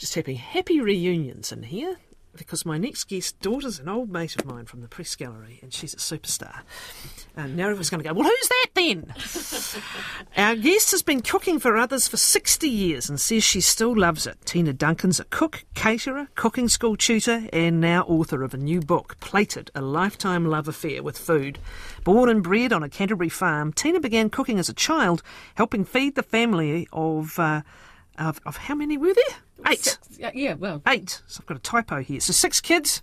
Just 0.00 0.14
happy, 0.14 0.36
happy 0.36 0.80
reunions 0.80 1.52
in 1.52 1.62
here 1.62 1.98
because 2.34 2.64
my 2.64 2.78
next 2.78 3.04
guest, 3.04 3.38
daughter's 3.40 3.78
an 3.78 3.86
old 3.86 4.10
mate 4.10 4.34
of 4.34 4.46
mine 4.46 4.64
from 4.64 4.80
the 4.80 4.88
press 4.88 5.14
gallery, 5.14 5.58
and 5.60 5.74
she's 5.74 5.92
a 5.92 5.98
superstar. 5.98 6.60
And 7.36 7.54
now 7.54 7.64
everyone's 7.64 7.90
going 7.90 8.02
to 8.02 8.08
go, 8.08 8.14
well, 8.14 8.26
who's 8.26 8.48
that 8.48 8.68
then? 8.74 9.12
Our 10.38 10.56
guest 10.56 10.92
has 10.92 11.02
been 11.02 11.20
cooking 11.20 11.58
for 11.58 11.76
others 11.76 12.08
for 12.08 12.16
60 12.16 12.66
years 12.66 13.10
and 13.10 13.20
says 13.20 13.44
she 13.44 13.60
still 13.60 13.94
loves 13.94 14.26
it. 14.26 14.38
Tina 14.46 14.72
Duncan's 14.72 15.20
a 15.20 15.24
cook, 15.24 15.66
caterer, 15.74 16.28
cooking 16.34 16.70
school 16.70 16.96
tutor, 16.96 17.42
and 17.52 17.78
now 17.78 18.04
author 18.04 18.42
of 18.42 18.54
a 18.54 18.58
new 18.58 18.80
book, 18.80 19.20
Plated, 19.20 19.70
A 19.74 19.82
Lifetime 19.82 20.46
Love 20.46 20.66
Affair 20.66 21.02
with 21.02 21.18
Food. 21.18 21.58
Born 22.04 22.30
and 22.30 22.42
bred 22.42 22.72
on 22.72 22.82
a 22.82 22.88
Canterbury 22.88 23.28
farm, 23.28 23.70
Tina 23.74 24.00
began 24.00 24.30
cooking 24.30 24.58
as 24.58 24.70
a 24.70 24.74
child, 24.74 25.22
helping 25.56 25.84
feed 25.84 26.14
the 26.14 26.22
family 26.22 26.88
of, 26.90 27.38
uh, 27.38 27.60
of, 28.20 28.40
of 28.46 28.56
how 28.56 28.74
many 28.74 28.96
were 28.96 29.14
there? 29.14 29.36
Eight. 29.66 29.84
Six, 29.84 29.98
yeah, 30.18 30.30
yeah, 30.34 30.54
well, 30.54 30.82
Eight. 30.86 31.22
So 31.26 31.40
I've 31.40 31.46
got 31.46 31.56
a 31.56 31.60
typo 31.60 32.02
here. 32.02 32.20
So 32.20 32.32
six 32.32 32.60
kids. 32.60 33.02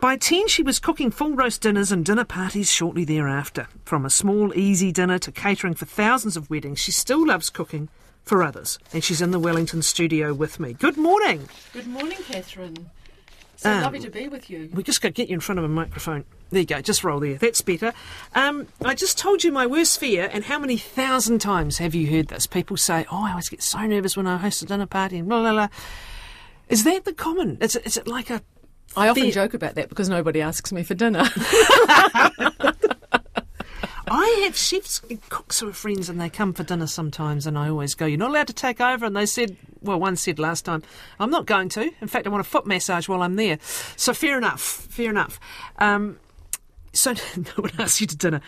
By 0.00 0.16
10, 0.16 0.48
she 0.48 0.62
was 0.62 0.78
cooking 0.78 1.10
full 1.10 1.34
roast 1.34 1.62
dinners 1.62 1.92
and 1.92 2.04
dinner 2.04 2.24
parties 2.24 2.70
shortly 2.70 3.04
thereafter. 3.04 3.68
From 3.84 4.04
a 4.04 4.10
small, 4.10 4.54
easy 4.54 4.92
dinner 4.92 5.18
to 5.20 5.32
catering 5.32 5.74
for 5.74 5.86
thousands 5.86 6.36
of 6.36 6.50
weddings, 6.50 6.80
she 6.80 6.92
still 6.92 7.26
loves 7.26 7.50
cooking 7.50 7.88
for 8.22 8.42
others. 8.42 8.78
And 8.92 9.02
she's 9.02 9.22
in 9.22 9.30
the 9.30 9.38
Wellington 9.38 9.82
studio 9.82 10.32
with 10.34 10.60
me. 10.60 10.74
Good 10.74 10.96
morning. 10.96 11.48
good 11.72 11.86
morning, 11.86 12.18
Catherine. 12.26 12.90
So 13.62 13.70
Um, 13.70 13.82
lovely 13.82 14.00
to 14.00 14.10
be 14.10 14.26
with 14.26 14.50
you. 14.50 14.68
We 14.74 14.82
just 14.82 15.00
got 15.00 15.08
to 15.10 15.12
get 15.12 15.28
you 15.28 15.34
in 15.34 15.40
front 15.40 15.60
of 15.60 15.64
a 15.64 15.68
microphone. 15.68 16.24
There 16.50 16.60
you 16.60 16.66
go. 16.66 16.80
Just 16.80 17.04
roll 17.04 17.20
there. 17.20 17.36
That's 17.36 17.60
better. 17.60 17.92
Um, 18.34 18.66
I 18.84 18.94
just 18.96 19.16
told 19.18 19.44
you 19.44 19.52
my 19.52 19.66
worst 19.66 20.00
fear, 20.00 20.28
and 20.32 20.42
how 20.44 20.58
many 20.58 20.76
thousand 20.76 21.38
times 21.40 21.78
have 21.78 21.94
you 21.94 22.08
heard 22.10 22.26
this? 22.26 22.46
People 22.48 22.76
say, 22.76 23.06
"Oh, 23.12 23.24
I 23.24 23.30
always 23.30 23.48
get 23.48 23.62
so 23.62 23.78
nervous 23.86 24.16
when 24.16 24.26
I 24.26 24.36
host 24.36 24.62
a 24.62 24.66
dinner 24.66 24.86
party," 24.86 25.18
and 25.18 25.28
blah 25.28 25.40
blah 25.42 25.52
blah. 25.52 25.68
Is 26.68 26.82
that 26.84 27.04
the 27.04 27.12
common? 27.12 27.56
Is 27.60 27.76
it, 27.76 27.86
is 27.86 27.96
it 27.96 28.08
like 28.08 28.30
a 28.30 28.42
I 28.96 29.08
often 29.08 29.22
fear- 29.22 29.32
joke 29.32 29.54
about 29.54 29.76
that 29.76 29.88
because 29.88 30.08
nobody 30.08 30.40
asks 30.42 30.72
me 30.72 30.82
for 30.82 30.94
dinner. 30.94 31.22
I 34.08 34.42
have 34.44 34.56
chefs 34.56 35.00
and 35.08 35.26
cooks 35.30 35.60
who 35.60 35.68
are 35.68 35.72
friends 35.72 36.08
and 36.08 36.20
they 36.20 36.28
come 36.28 36.52
for 36.52 36.64
dinner 36.64 36.86
sometimes 36.86 37.46
and 37.46 37.56
I 37.56 37.68
always 37.70 37.94
go, 37.94 38.04
You're 38.04 38.18
not 38.18 38.30
allowed 38.30 38.48
to 38.48 38.52
take 38.52 38.80
over 38.80 39.06
and 39.06 39.16
they 39.16 39.24
said 39.26 39.56
well, 39.82 39.98
one 39.98 40.16
said 40.16 40.38
last 40.38 40.64
time, 40.64 40.82
I'm 41.18 41.30
not 41.30 41.46
going 41.46 41.68
to. 41.70 41.90
In 42.00 42.08
fact 42.08 42.26
I 42.26 42.30
want 42.30 42.40
a 42.40 42.48
foot 42.48 42.66
massage 42.66 43.08
while 43.08 43.22
I'm 43.22 43.36
there. 43.36 43.58
So 43.96 44.14
fair 44.14 44.38
enough, 44.38 44.60
fair 44.60 45.10
enough. 45.10 45.38
Um, 45.78 46.18
so 46.92 47.12
no 47.36 47.50
one 47.56 47.72
asks 47.78 48.00
you 48.00 48.06
to 48.06 48.16
dinner. 48.16 48.40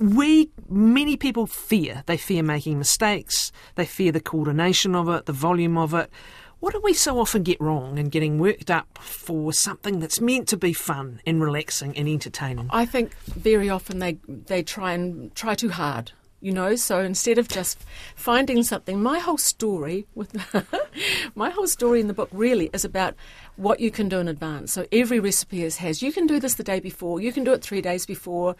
We 0.00 0.50
many 0.68 1.16
people 1.16 1.46
fear. 1.46 2.02
They 2.06 2.16
fear 2.16 2.42
making 2.42 2.78
mistakes, 2.78 3.52
they 3.76 3.86
fear 3.86 4.12
the 4.12 4.20
coordination 4.20 4.94
of 4.94 5.08
it, 5.08 5.26
the 5.26 5.32
volume 5.32 5.78
of 5.78 5.94
it. 5.94 6.10
What 6.58 6.74
do 6.74 6.80
we 6.80 6.94
so 6.94 7.18
often 7.18 7.42
get 7.42 7.60
wrong 7.60 7.98
in 7.98 8.08
getting 8.08 8.38
worked 8.38 8.70
up 8.70 8.96
for 8.98 9.52
something 9.52 9.98
that's 9.98 10.20
meant 10.20 10.46
to 10.48 10.56
be 10.56 10.72
fun 10.72 11.20
and 11.26 11.42
relaxing 11.42 11.96
and 11.96 12.08
entertaining? 12.08 12.68
I 12.70 12.86
think 12.86 13.14
very 13.24 13.68
often 13.68 13.98
they 13.98 14.18
they 14.28 14.62
try 14.62 14.92
and 14.92 15.34
try 15.34 15.56
too 15.56 15.70
hard. 15.70 16.12
You 16.42 16.50
know, 16.50 16.74
so 16.74 16.98
instead 16.98 17.38
of 17.38 17.46
just 17.46 17.78
finding 18.16 18.64
something, 18.64 19.00
my 19.00 19.20
whole 19.20 19.38
story 19.38 20.08
with 20.16 20.34
my 21.36 21.50
whole 21.50 21.68
story 21.68 22.00
in 22.00 22.08
the 22.08 22.14
book 22.14 22.30
really 22.32 22.68
is 22.72 22.84
about 22.84 23.14
what 23.54 23.78
you 23.78 23.92
can 23.92 24.08
do 24.08 24.18
in 24.18 24.26
advance. 24.26 24.72
So 24.72 24.84
every 24.90 25.20
recipe 25.20 25.62
is, 25.62 25.76
has 25.76 26.02
you 26.02 26.12
can 26.12 26.26
do 26.26 26.40
this 26.40 26.54
the 26.54 26.64
day 26.64 26.80
before, 26.80 27.20
you 27.20 27.32
can 27.32 27.44
do 27.44 27.52
it 27.52 27.62
three 27.62 27.80
days 27.80 28.06
before. 28.06 28.56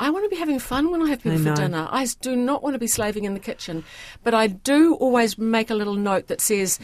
I 0.00 0.10
want 0.10 0.24
to 0.24 0.28
be 0.28 0.36
having 0.36 0.58
fun 0.58 0.90
when 0.90 1.00
I 1.00 1.10
have 1.10 1.22
people 1.22 1.38
I 1.38 1.44
for 1.44 1.54
dinner. 1.54 1.86
I 1.88 2.08
do 2.20 2.34
not 2.34 2.60
want 2.60 2.74
to 2.74 2.80
be 2.80 2.88
slaving 2.88 3.24
in 3.24 3.34
the 3.34 3.40
kitchen, 3.40 3.84
but 4.24 4.34
I 4.34 4.48
do 4.48 4.94
always 4.94 5.38
make 5.38 5.70
a 5.70 5.76
little 5.76 5.94
note 5.94 6.26
that 6.26 6.40
says, 6.40 6.80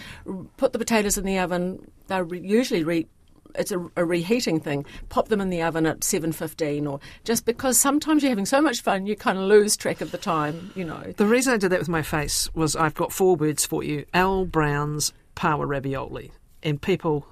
put 0.57 0.73
the 0.73 0.79
potatoes 0.79 1.19
in 1.19 1.25
the 1.25 1.37
oven. 1.41 1.91
They're 2.07 2.33
usually 2.33 2.85
re- 2.85 3.09
it's 3.55 3.73
a, 3.73 3.91
a 3.97 4.05
reheating 4.05 4.61
thing. 4.61 4.85
Pop 5.09 5.29
them 5.29 5.41
in 5.41 5.51
the 5.51 5.63
oven 5.63 5.87
at 5.87 6.05
seven 6.05 6.33
fifteen, 6.33 6.87
or 6.87 7.01
just 7.25 7.45
because 7.45 7.79
sometimes 7.79 8.23
you're 8.23 8.31
having 8.31 8.47
so 8.47 8.61
much 8.61 8.83
fun, 8.83 9.07
you 9.07 9.17
kind 9.17 9.39
of 9.39 9.45
lose 9.45 9.77
track 9.77 10.01
of 10.01 10.11
the 10.11 10.19
time. 10.19 10.73
You 10.75 10.85
know. 10.85 11.13
The 11.17 11.27
reason 11.27 11.55
I 11.55 11.57
did 11.57 11.71
that 11.71 11.79
with 11.79 11.89
my 11.89 12.03
face 12.03 12.53
was 12.55 12.77
I've 12.77 12.95
got 12.95 13.13
four 13.13 13.37
words 13.37 13.65
for 13.65 13.83
you 13.83 14.05
Al 14.15 14.45
Brown's 14.45 15.13
paua 15.39 15.67
ravioli. 15.67 16.33
And 16.63 16.83
people 16.83 17.27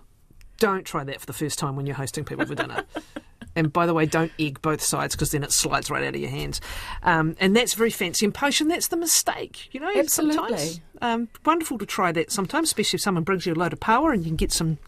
don't 0.58 0.84
try 0.84 1.04
that 1.04 1.20
for 1.20 1.26
the 1.26 1.32
first 1.32 1.58
time 1.58 1.76
when 1.76 1.86
you're 1.86 1.96
hosting 1.96 2.24
people 2.24 2.46
for 2.46 2.54
dinner. 2.54 2.84
and 3.56 3.72
by 3.72 3.86
the 3.86 3.92
way, 3.92 4.06
don't 4.06 4.32
egg 4.38 4.62
both 4.62 4.80
sides 4.80 5.14
because 5.14 5.32
then 5.32 5.42
it 5.42 5.52
slides 5.52 5.90
right 5.90 6.04
out 6.04 6.14
of 6.14 6.20
your 6.20 6.30
hands. 6.30 6.60
Um, 7.02 7.36
and 7.40 7.54
that's 7.54 7.74
very 7.74 7.90
fancy 7.90 8.24
and 8.24 8.34
potion. 8.34 8.68
That's 8.68 8.88
the 8.88 8.96
mistake, 8.96 9.72
you 9.74 9.80
know. 9.80 9.92
Absolutely. 9.94 10.36
Sometimes. 10.36 10.80
Um, 11.02 11.28
wonderful 11.44 11.78
to 11.78 11.86
try 11.86 12.12
that 12.12 12.30
sometimes, 12.30 12.68
especially 12.68 12.98
if 12.98 13.02
someone 13.02 13.24
brings 13.24 13.44
you 13.44 13.52
a 13.52 13.56
load 13.56 13.72
of 13.72 13.80
paua 13.80 14.14
and 14.14 14.24
you 14.24 14.30
can 14.30 14.36
get 14.36 14.52
some 14.52 14.78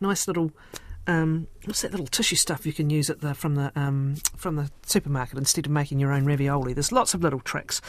nice 0.00 0.26
little. 0.26 0.50
Um, 1.06 1.48
what's 1.66 1.82
that 1.82 1.90
little 1.90 2.06
tissue 2.06 2.36
stuff 2.36 2.64
you 2.64 2.72
can 2.72 2.88
use 2.88 3.10
at 3.10 3.20
the 3.20 3.34
from 3.34 3.56
the 3.56 3.72
um, 3.76 4.16
from 4.36 4.56
the 4.56 4.70
supermarket 4.86 5.36
instead 5.36 5.66
of 5.66 5.72
making 5.72 5.98
your 5.98 6.12
own 6.12 6.24
ravioli? 6.24 6.72
There's 6.72 6.92
lots 6.92 7.12
of 7.12 7.22
little 7.22 7.40
tricks, 7.40 7.80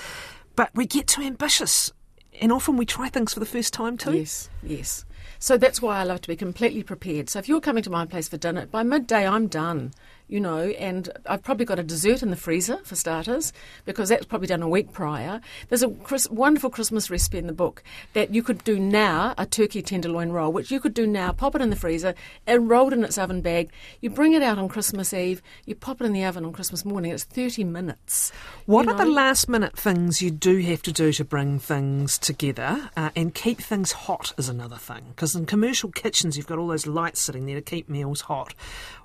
but 0.56 0.70
we 0.76 0.86
get 0.86 1.08
too 1.08 1.22
ambitious, 1.22 1.94
and 2.42 2.52
often 2.52 2.76
we 2.76 2.86
try 2.86 3.08
things 3.08 3.34
for 3.34 3.40
the 3.40 3.46
first 3.46 3.74
time 3.74 3.98
too. 3.98 4.18
Yes, 4.18 4.50
yes. 4.62 5.06
So 5.40 5.58
that's 5.58 5.82
why 5.82 6.00
I 6.00 6.04
love 6.04 6.22
to 6.22 6.28
be 6.28 6.36
completely 6.36 6.84
prepared. 6.84 7.30
So 7.30 7.40
if 7.40 7.48
you're 7.48 7.62
coming 7.62 7.84
to 7.84 7.90
my 7.90 8.06
place 8.06 8.28
for 8.28 8.38
dinner, 8.38 8.66
by 8.66 8.84
midday 8.84 9.28
I'm 9.28 9.48
done, 9.48 9.94
you 10.28 10.40
know, 10.40 10.60
and 10.60 11.10
I've 11.28 11.44
probably 11.44 11.66
got 11.66 11.78
a 11.78 11.84
dessert 11.84 12.24
in 12.24 12.32
the 12.32 12.36
freezer 12.36 12.78
for 12.84 12.96
starters, 12.96 13.54
because 13.86 14.10
that's 14.10 14.26
probably 14.26 14.48
done 14.48 14.64
a 14.64 14.70
week 14.70 14.92
prior. 14.92 15.40
There's 15.70 15.84
a 15.84 15.90
Chris, 15.90 16.30
wonderful 16.30 16.70
Christmas 16.70 17.10
recipe 17.12 17.38
in 17.38 17.48
the 17.48 17.54
book 17.54 17.84
that 18.14 18.34
you 18.34 18.42
could 18.42 18.64
do 18.64 18.80
now, 18.80 19.36
a 19.38 19.46
turkey 19.46 19.82
tenderloin 19.82 20.32
roll, 20.32 20.52
which 20.52 20.72
you 20.72 20.80
could 20.80 20.94
do 20.94 21.06
now, 21.06 21.32
pop 21.32 21.56
it 21.56 21.62
in 21.62 21.70
the 21.70 21.76
freezer, 21.76 22.16
and 22.48 22.70
rolled 22.70 22.94
in 22.94 23.04
its 23.04 23.18
oven 23.18 23.42
bag. 23.42 23.72
You 24.02 24.10
bring 24.10 24.34
it 24.34 24.42
out 24.42 24.58
on 24.58 24.68
Christmas 24.68 25.14
Eve, 25.14 25.42
you 25.66 25.76
pop 25.76 26.02
it 26.02 26.06
in 26.06 26.14
the 26.14 26.26
oven 26.26 26.46
on 26.46 26.54
Christmas 26.54 26.86
morning, 26.86 27.12
it's 27.12 27.24
30 27.24 27.64
minutes. 27.64 28.32
What 28.66 28.86
you 28.86 28.92
are 28.92 28.98
the 28.98 29.06
last 29.06 29.48
minute 29.48 29.78
things 29.78 30.22
you 30.22 30.32
do 30.32 30.58
have 30.58 30.82
to 30.84 30.92
do 30.92 31.14
to 31.14 31.24
bring 31.24 31.60
things 31.60 32.18
together 32.18 32.90
uh, 32.98 33.12
and 33.16 33.34
keep 33.34 33.60
things 33.60 33.92
hot 33.92 34.34
is 34.38 34.50
another 34.50 34.78
thing 34.78 35.14
because 35.16 35.36
in 35.36 35.46
commercial 35.46 35.92
kitchens 35.92 36.38
you've 36.38 36.48
got 36.48 36.58
all 36.58 36.68
those 36.68 36.88
lights 36.88 37.22
sitting 37.22 37.46
there 37.46 37.56
to 37.56 37.62
keep 37.62 37.90
meals 37.90 38.22
hot. 38.22 38.54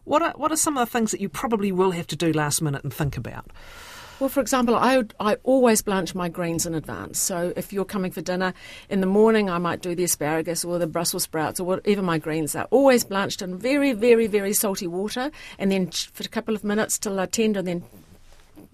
What 0.04 0.22
are 0.22 0.32
what 0.36 0.52
are 0.52 0.56
some 0.56 0.76
of 0.76 0.86
the 0.86 0.92
things 0.92 1.10
that 1.12 1.20
you 1.20 1.28
probably 1.28 1.72
will 1.72 1.92
have 1.92 2.06
to 2.08 2.16
do 2.16 2.32
last 2.32 2.60
minute 2.60 2.82
and 2.82 2.92
think 2.92 3.16
about? 3.16 3.50
Well, 4.20 4.28
for 4.28 4.40
example, 4.40 4.76
I, 4.76 5.02
I 5.18 5.36
always 5.44 5.80
blanch 5.80 6.14
my 6.14 6.28
greens 6.28 6.66
in 6.66 6.74
advance. 6.74 7.18
So 7.18 7.54
if 7.56 7.72
you're 7.72 7.86
coming 7.86 8.12
for 8.12 8.20
dinner 8.20 8.52
in 8.90 9.00
the 9.00 9.06
morning, 9.06 9.48
I 9.48 9.56
might 9.56 9.80
do 9.80 9.94
the 9.94 10.04
asparagus 10.04 10.62
or 10.62 10.78
the 10.78 10.86
Brussels 10.86 11.22
sprouts 11.22 11.58
or 11.58 11.64
whatever 11.64 12.02
my 12.02 12.18
greens 12.18 12.54
are. 12.54 12.64
Always 12.64 13.02
blanched 13.02 13.40
in 13.40 13.56
very, 13.56 13.94
very, 13.94 14.26
very 14.26 14.52
salty 14.52 14.86
water, 14.86 15.30
and 15.58 15.72
then 15.72 15.90
for 15.90 16.22
a 16.22 16.28
couple 16.28 16.54
of 16.54 16.64
minutes 16.64 16.98
till 16.98 17.16
they're 17.16 17.26
tender, 17.26 17.62
then 17.62 17.82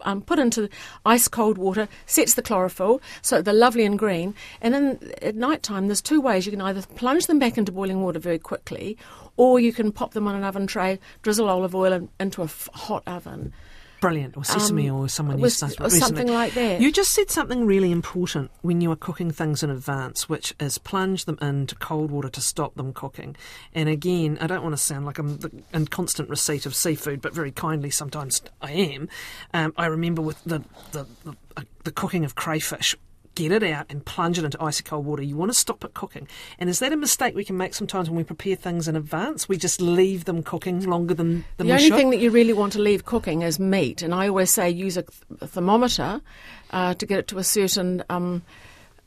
um, 0.02 0.22
put 0.22 0.38
into 0.38 0.68
ice 1.04 1.28
cold 1.28 1.58
water, 1.58 1.88
sets 2.06 2.34
the 2.34 2.42
chlorophyll, 2.42 3.00
so 3.22 3.42
they're 3.42 3.54
lovely 3.54 3.84
and 3.84 3.98
green. 3.98 4.34
And 4.60 4.74
then 4.74 5.12
at 5.22 5.34
night 5.34 5.62
time, 5.62 5.86
there's 5.86 6.02
two 6.02 6.20
ways. 6.20 6.46
You 6.46 6.52
can 6.52 6.60
either 6.60 6.82
plunge 6.96 7.26
them 7.26 7.38
back 7.38 7.58
into 7.58 7.72
boiling 7.72 8.02
water 8.02 8.18
very 8.18 8.38
quickly, 8.38 8.96
or 9.36 9.60
you 9.60 9.72
can 9.72 9.92
pop 9.92 10.12
them 10.12 10.26
on 10.26 10.34
an 10.34 10.44
oven 10.44 10.66
tray, 10.66 10.98
drizzle 11.22 11.48
olive 11.48 11.74
oil 11.74 11.92
in, 11.92 12.08
into 12.18 12.42
a 12.42 12.46
f- 12.46 12.68
hot 12.72 13.02
oven. 13.06 13.52
Brilliant, 14.00 14.36
or 14.36 14.44
sesame, 14.44 14.90
Um, 14.90 14.96
or 14.96 15.08
someone 15.08 15.40
was- 15.40 15.62
used 15.62 15.80
or 15.80 15.88
something 15.90 16.28
like 16.28 16.52
that. 16.54 16.80
You 16.82 16.92
just 16.92 17.12
said 17.12 17.30
something 17.30 17.64
really 17.64 17.90
important 17.90 18.50
when 18.60 18.80
you 18.80 18.90
are 18.92 18.96
cooking 18.96 19.30
things 19.30 19.62
in 19.62 19.70
advance, 19.70 20.28
which 20.28 20.54
is 20.60 20.76
plunge 20.78 21.24
them 21.24 21.38
into 21.40 21.74
cold 21.76 22.10
water 22.10 22.28
to 22.28 22.40
stop 22.40 22.74
them 22.74 22.92
cooking. 22.92 23.36
And 23.74 23.88
again, 23.88 24.36
I 24.40 24.46
don't 24.46 24.62
want 24.62 24.74
to 24.74 24.82
sound 24.82 25.06
like 25.06 25.18
I'm 25.18 25.40
in 25.72 25.86
constant 25.86 26.28
receipt 26.28 26.66
of 26.66 26.74
seafood, 26.74 27.20
but 27.22 27.32
very 27.34 27.50
kindly 27.52 27.90
sometimes 27.90 28.42
I 28.60 28.72
am. 28.72 29.08
Um, 29.54 29.72
I 29.78 29.86
remember 29.86 30.20
with 30.20 30.44
the 30.44 30.62
the, 30.92 31.06
the, 31.24 31.34
uh, 31.56 31.62
the 31.84 31.90
cooking 31.90 32.24
of 32.24 32.34
crayfish. 32.34 32.94
Get 33.36 33.52
it 33.52 33.62
out 33.62 33.84
and 33.90 34.02
plunge 34.04 34.38
it 34.38 34.44
into 34.46 34.60
icy 34.62 34.82
cold 34.82 35.04
water. 35.04 35.22
You 35.22 35.36
want 35.36 35.50
to 35.52 35.58
stop 35.58 35.84
it 35.84 35.92
cooking. 35.92 36.26
And 36.58 36.70
is 36.70 36.78
that 36.78 36.90
a 36.90 36.96
mistake 36.96 37.34
we 37.34 37.44
can 37.44 37.58
make 37.58 37.74
sometimes 37.74 38.08
when 38.08 38.16
we 38.16 38.24
prepare 38.24 38.56
things 38.56 38.88
in 38.88 38.96
advance? 38.96 39.46
We 39.46 39.58
just 39.58 39.78
leave 39.78 40.24
them 40.24 40.42
cooking 40.42 40.80
longer 40.88 41.12
than, 41.12 41.44
than 41.58 41.66
The 41.66 41.74
only 41.74 41.88
should. 41.88 41.96
thing 41.96 42.10
that 42.10 42.18
you 42.18 42.30
really 42.30 42.54
want 42.54 42.72
to 42.72 42.78
leave 42.80 43.04
cooking 43.04 43.42
is 43.42 43.60
meat, 43.60 44.00
and 44.00 44.14
I 44.14 44.26
always 44.28 44.50
say 44.50 44.70
use 44.70 44.96
a, 44.96 45.02
th- 45.02 45.22
a 45.42 45.46
thermometer 45.46 46.22
uh, 46.70 46.94
to 46.94 47.04
get 47.04 47.18
it 47.18 47.28
to 47.28 47.38
a 47.38 47.44
certain 47.44 48.02
um, 48.08 48.42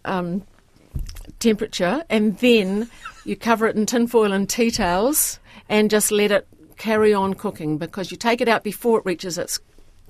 um, 0.05 0.43
temperature, 1.39 2.03
and 2.07 2.37
then 2.37 2.87
you 3.25 3.35
cover 3.35 3.65
it 3.65 3.75
in 3.75 3.87
tinfoil 3.87 4.31
and 4.31 4.47
tea 4.47 4.69
towels, 4.69 5.39
and 5.69 5.89
just 5.89 6.11
let 6.11 6.31
it 6.31 6.47
carry 6.77 7.15
on 7.15 7.33
cooking 7.33 7.79
because 7.79 8.11
you 8.11 8.15
take 8.15 8.41
it 8.41 8.47
out 8.47 8.63
before 8.63 8.99
it 8.99 9.05
reaches 9.05 9.39
its 9.39 9.59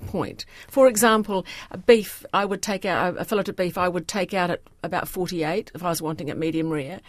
point. 0.08 0.46
For 0.68 0.88
example, 0.88 1.46
a 1.72 1.78
beef, 1.78 2.26
I 2.34 2.46
would 2.46 2.62
take 2.62 2.86
out 2.86 3.18
a 3.18 3.26
fillet 3.26 3.44
of 3.48 3.56
beef. 3.56 3.78
I 3.78 3.88
would 3.88 4.08
take 4.08 4.34
out 4.34 4.50
at 4.50 4.62
about 4.84 5.08
48 5.08 5.72
if 5.76 5.84
I 5.84 5.90
was 5.90 6.02
wanting 6.02 6.30
it 6.30 6.38
medium 6.38 6.70
rare, 6.70 7.00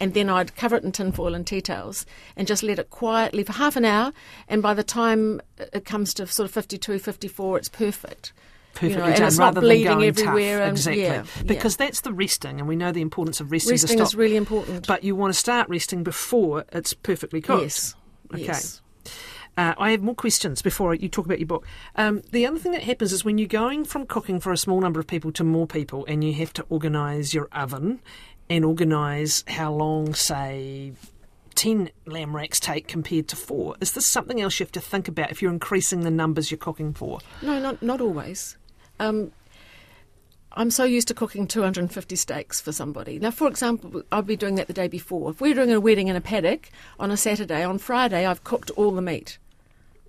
and 0.00 0.14
then 0.14 0.28
I'd 0.30 0.56
cover 0.56 0.76
it 0.76 0.84
in 0.84 0.92
tinfoil 0.92 1.34
and 1.34 1.46
tea 1.46 1.60
towels 1.60 2.06
and 2.36 2.46
just 2.46 2.62
let 2.62 2.78
it 2.78 2.90
quietly 2.90 3.42
for 3.44 3.52
half 3.52 3.76
an 3.76 3.84
hour. 3.84 4.12
And 4.48 4.62
by 4.62 4.74
the 4.74 4.84
time 4.84 5.40
it 5.58 5.84
comes 5.84 6.14
to 6.14 6.26
sort 6.26 6.44
of 6.48 6.52
52, 6.52 6.98
54, 6.98 7.58
it's 7.58 7.68
perfect. 7.68 8.32
perfectly 8.74 8.90
you 8.90 8.98
know, 9.10 9.16
done 9.16 9.26
it's 9.26 9.38
rather 9.38 9.60
not 9.60 9.66
bleeding 9.66 9.84
than 9.86 9.94
going 9.98 10.08
everywhere. 10.08 10.58
tough. 10.58 10.68
And, 10.68 10.76
exactly. 10.76 11.02
yeah, 11.02 11.24
Because 11.46 11.76
that's 11.76 12.02
the 12.02 12.12
resting, 12.12 12.58
and 12.60 12.68
we 12.68 12.76
know 12.76 12.92
the 12.92 13.00
importance 13.02 13.40
of 13.40 13.50
resting, 13.50 13.72
resting 13.72 13.98
is 14.00 14.14
really 14.14 14.36
important. 14.36 14.86
but 14.86 15.02
you 15.04 15.16
want 15.16 15.32
to 15.32 15.38
start 15.38 15.68
resting 15.68 16.02
before 16.04 16.64
it's 16.72 16.92
perfectly 16.94 17.40
cooked. 17.40 17.62
yes, 17.62 17.94
Okay. 18.34 18.42
yes. 18.44 18.80
Uh, 19.56 19.74
I 19.78 19.90
have 19.92 20.02
more 20.02 20.14
questions 20.14 20.60
before 20.60 20.94
you 20.94 21.08
talk 21.08 21.24
about 21.24 21.38
your 21.38 21.46
book. 21.46 21.66
Um, 21.94 22.22
the 22.30 22.46
other 22.46 22.58
thing 22.58 22.72
that 22.72 22.82
happens 22.82 23.12
is 23.12 23.24
when 23.24 23.38
you're 23.38 23.48
going 23.48 23.84
from 23.84 24.06
cooking 24.06 24.38
for 24.38 24.52
a 24.52 24.56
small 24.56 24.80
number 24.80 25.00
of 25.00 25.06
people 25.06 25.32
to 25.32 25.44
more 25.44 25.66
people, 25.66 26.04
and 26.06 26.22
you 26.22 26.34
have 26.34 26.52
to 26.54 26.66
organise 26.68 27.32
your 27.32 27.48
oven 27.52 28.00
and 28.50 28.64
organise 28.64 29.44
how 29.48 29.72
long, 29.72 30.14
say, 30.14 30.92
10 31.54 31.90
lamb 32.04 32.36
racks 32.36 32.60
take 32.60 32.86
compared 32.86 33.28
to 33.28 33.36
four. 33.36 33.76
Is 33.80 33.92
this 33.92 34.06
something 34.06 34.40
else 34.40 34.60
you 34.60 34.64
have 34.64 34.72
to 34.72 34.80
think 34.80 35.08
about 35.08 35.30
if 35.30 35.40
you're 35.40 35.52
increasing 35.52 36.00
the 36.00 36.10
numbers 36.10 36.50
you're 36.50 36.58
cooking 36.58 36.92
for? 36.92 37.20
No, 37.42 37.58
not 37.58 37.82
not 37.82 38.00
always. 38.00 38.58
Um, 39.00 39.32
I'm 40.52 40.70
so 40.70 40.84
used 40.84 41.08
to 41.08 41.14
cooking 41.14 41.46
250 41.46 42.16
steaks 42.16 42.60
for 42.60 42.72
somebody. 42.72 43.18
Now, 43.18 43.30
for 43.30 43.46
example, 43.46 44.02
I'll 44.10 44.22
be 44.22 44.36
doing 44.36 44.54
that 44.54 44.68
the 44.68 44.72
day 44.72 44.88
before. 44.88 45.30
If 45.30 45.40
we're 45.40 45.54
doing 45.54 45.72
a 45.72 45.80
wedding 45.80 46.08
in 46.08 46.16
a 46.16 46.20
paddock 46.20 46.70
on 46.98 47.10
a 47.10 47.16
Saturday, 47.16 47.62
on 47.62 47.78
Friday 47.78 48.24
I've 48.24 48.44
cooked 48.44 48.70
all 48.70 48.92
the 48.92 49.02
meat, 49.02 49.38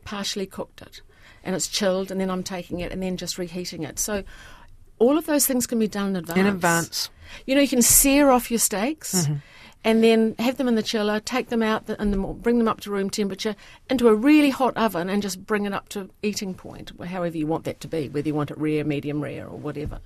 partially 0.08 0.46
cooked 0.46 0.82
it, 0.82 1.02
and 1.44 1.54
it's 1.54 1.68
chilled, 1.68 2.12
and 2.12 2.22
then 2.22 2.30
I'm 2.30 2.42
taking 2.42 2.80
it 2.80 2.94
and 2.94 3.04
then 3.04 3.18
just 3.18 3.38
reheating 3.38 3.84
it. 3.84 4.00
So 4.00 4.24
all 5.00 5.18
of 5.18 5.26
those 5.26 5.46
things 5.46 5.68
can 5.68 5.80
be 5.80 5.88
done 5.90 6.12
in 6.12 6.16
advance. 6.16 6.40
In 6.40 6.46
advance. 6.48 7.10
You 7.46 7.56
know, 7.56 7.62
you 7.62 7.68
can 7.68 7.82
sear 7.82 8.30
off 8.30 8.50
your 8.50 8.60
steaks. 8.60 9.14
Mm-hmm. 9.14 9.36
And 9.84 10.04
then 10.04 10.36
have 10.40 10.58
them 10.58 10.68
in 10.68 10.76
the 10.76 10.84
chiller, 10.84 11.22
take 11.22 11.48
them 11.48 11.62
out 11.62 11.88
and 11.88 12.12
the, 12.12 12.18
bring 12.18 12.58
them 12.58 12.68
up 12.68 12.82
to 12.82 12.92
room 12.92 13.10
temperature 13.10 13.56
into 13.90 14.10
a 14.10 14.16
really 14.16 14.50
hot 14.50 14.76
oven, 14.76 15.08
and 15.08 15.22
just 15.22 15.46
bring 15.46 15.66
it 15.66 15.72
up 15.72 15.88
to 15.90 16.10
eating 16.22 16.54
point, 16.54 16.92
however 17.06 17.38
you 17.38 17.48
want 17.48 17.64
that 17.66 17.80
to 17.82 17.88
be, 17.88 18.10
whether 18.10 18.28
you 18.28 18.34
want 18.34 18.52
it 18.52 18.58
rare, 18.58 18.84
medium 18.84 19.22
rare, 19.22 19.48
or 19.48 19.58
whatever. 19.58 20.00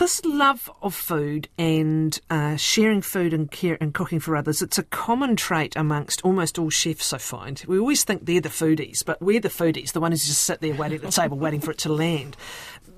This 0.00 0.24
love 0.24 0.70
of 0.80 0.94
food 0.94 1.50
and 1.58 2.18
uh, 2.30 2.56
sharing 2.56 3.02
food 3.02 3.34
and 3.34 3.50
care 3.50 3.76
and 3.82 3.92
cooking 3.92 4.18
for 4.18 4.34
others, 4.34 4.62
it's 4.62 4.78
a 4.78 4.82
common 4.84 5.36
trait 5.36 5.76
amongst 5.76 6.22
almost 6.24 6.58
all 6.58 6.70
chefs, 6.70 7.12
I 7.12 7.18
find. 7.18 7.62
We 7.68 7.78
always 7.78 8.02
think 8.02 8.24
they're 8.24 8.40
the 8.40 8.48
foodies, 8.48 9.04
but 9.04 9.20
we're 9.20 9.40
the 9.40 9.50
foodies, 9.50 9.92
the 9.92 10.00
ones 10.00 10.22
who 10.22 10.28
just 10.28 10.44
sit 10.44 10.62
there 10.62 10.72
waiting 10.72 10.96
at 10.96 11.02
the 11.02 11.10
table, 11.10 11.36
waiting 11.36 11.60
for 11.60 11.70
it 11.70 11.76
to 11.80 11.92
land. 11.92 12.34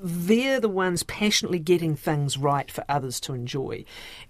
They're 0.04 0.58
the 0.58 0.69
ones 0.69 1.04
passionately 1.04 1.60
getting 1.60 1.94
things 1.94 2.37
right 2.37 2.69
for 2.70 2.84
others 2.88 3.20
to 3.20 3.34
enjoy. 3.34 3.84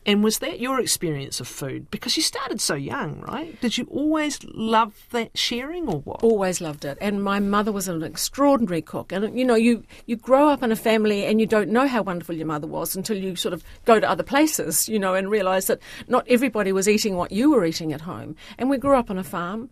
And 0.04 0.22
was 0.22 0.38
that 0.40 0.60
your 0.60 0.78
experience 0.78 1.40
of 1.40 1.48
food? 1.48 1.90
Because 1.90 2.14
you 2.14 2.22
started 2.22 2.60
so 2.60 2.74
young, 2.74 3.20
right? 3.20 3.58
Did 3.62 3.78
you 3.78 3.86
always 3.90 4.38
love 4.44 5.06
that 5.12 5.36
sharing 5.36 5.88
or 5.88 6.00
what? 6.00 6.22
Always 6.22 6.60
loved 6.60 6.84
it. 6.84 6.98
And 7.00 7.24
my 7.24 7.40
mother 7.40 7.72
was 7.72 7.88
an 7.88 8.02
extraordinary 8.02 8.82
cook. 8.82 9.12
And, 9.12 9.38
you 9.38 9.46
know, 9.46 9.54
you, 9.54 9.82
you 10.04 10.16
grow 10.16 10.48
up 10.50 10.62
in 10.62 10.72
a 10.72 10.76
family 10.76 11.24
and 11.24 11.40
you 11.40 11.46
don't 11.46 11.70
know 11.70 11.86
how 11.86 12.02
wonderful 12.02 12.34
your 12.34 12.46
mother 12.46 12.66
was 12.66 12.94
until 12.94 13.16
you 13.16 13.34
sort 13.34 13.54
of 13.54 13.64
go 13.86 13.98
to 13.98 14.08
other 14.08 14.22
places, 14.22 14.90
you 14.90 14.98
know, 14.98 15.14
and 15.14 15.30
realise 15.30 15.66
that 15.66 15.80
not 16.06 16.26
everybody 16.28 16.72
was 16.72 16.86
eating 16.86 17.16
what 17.16 17.32
you 17.32 17.50
were 17.50 17.64
eating 17.64 17.94
at 17.94 18.02
home. 18.02 18.36
And 18.58 18.68
we 18.68 18.76
grew 18.76 18.96
up 18.96 19.10
on 19.10 19.16
a 19.16 19.24
farm. 19.24 19.70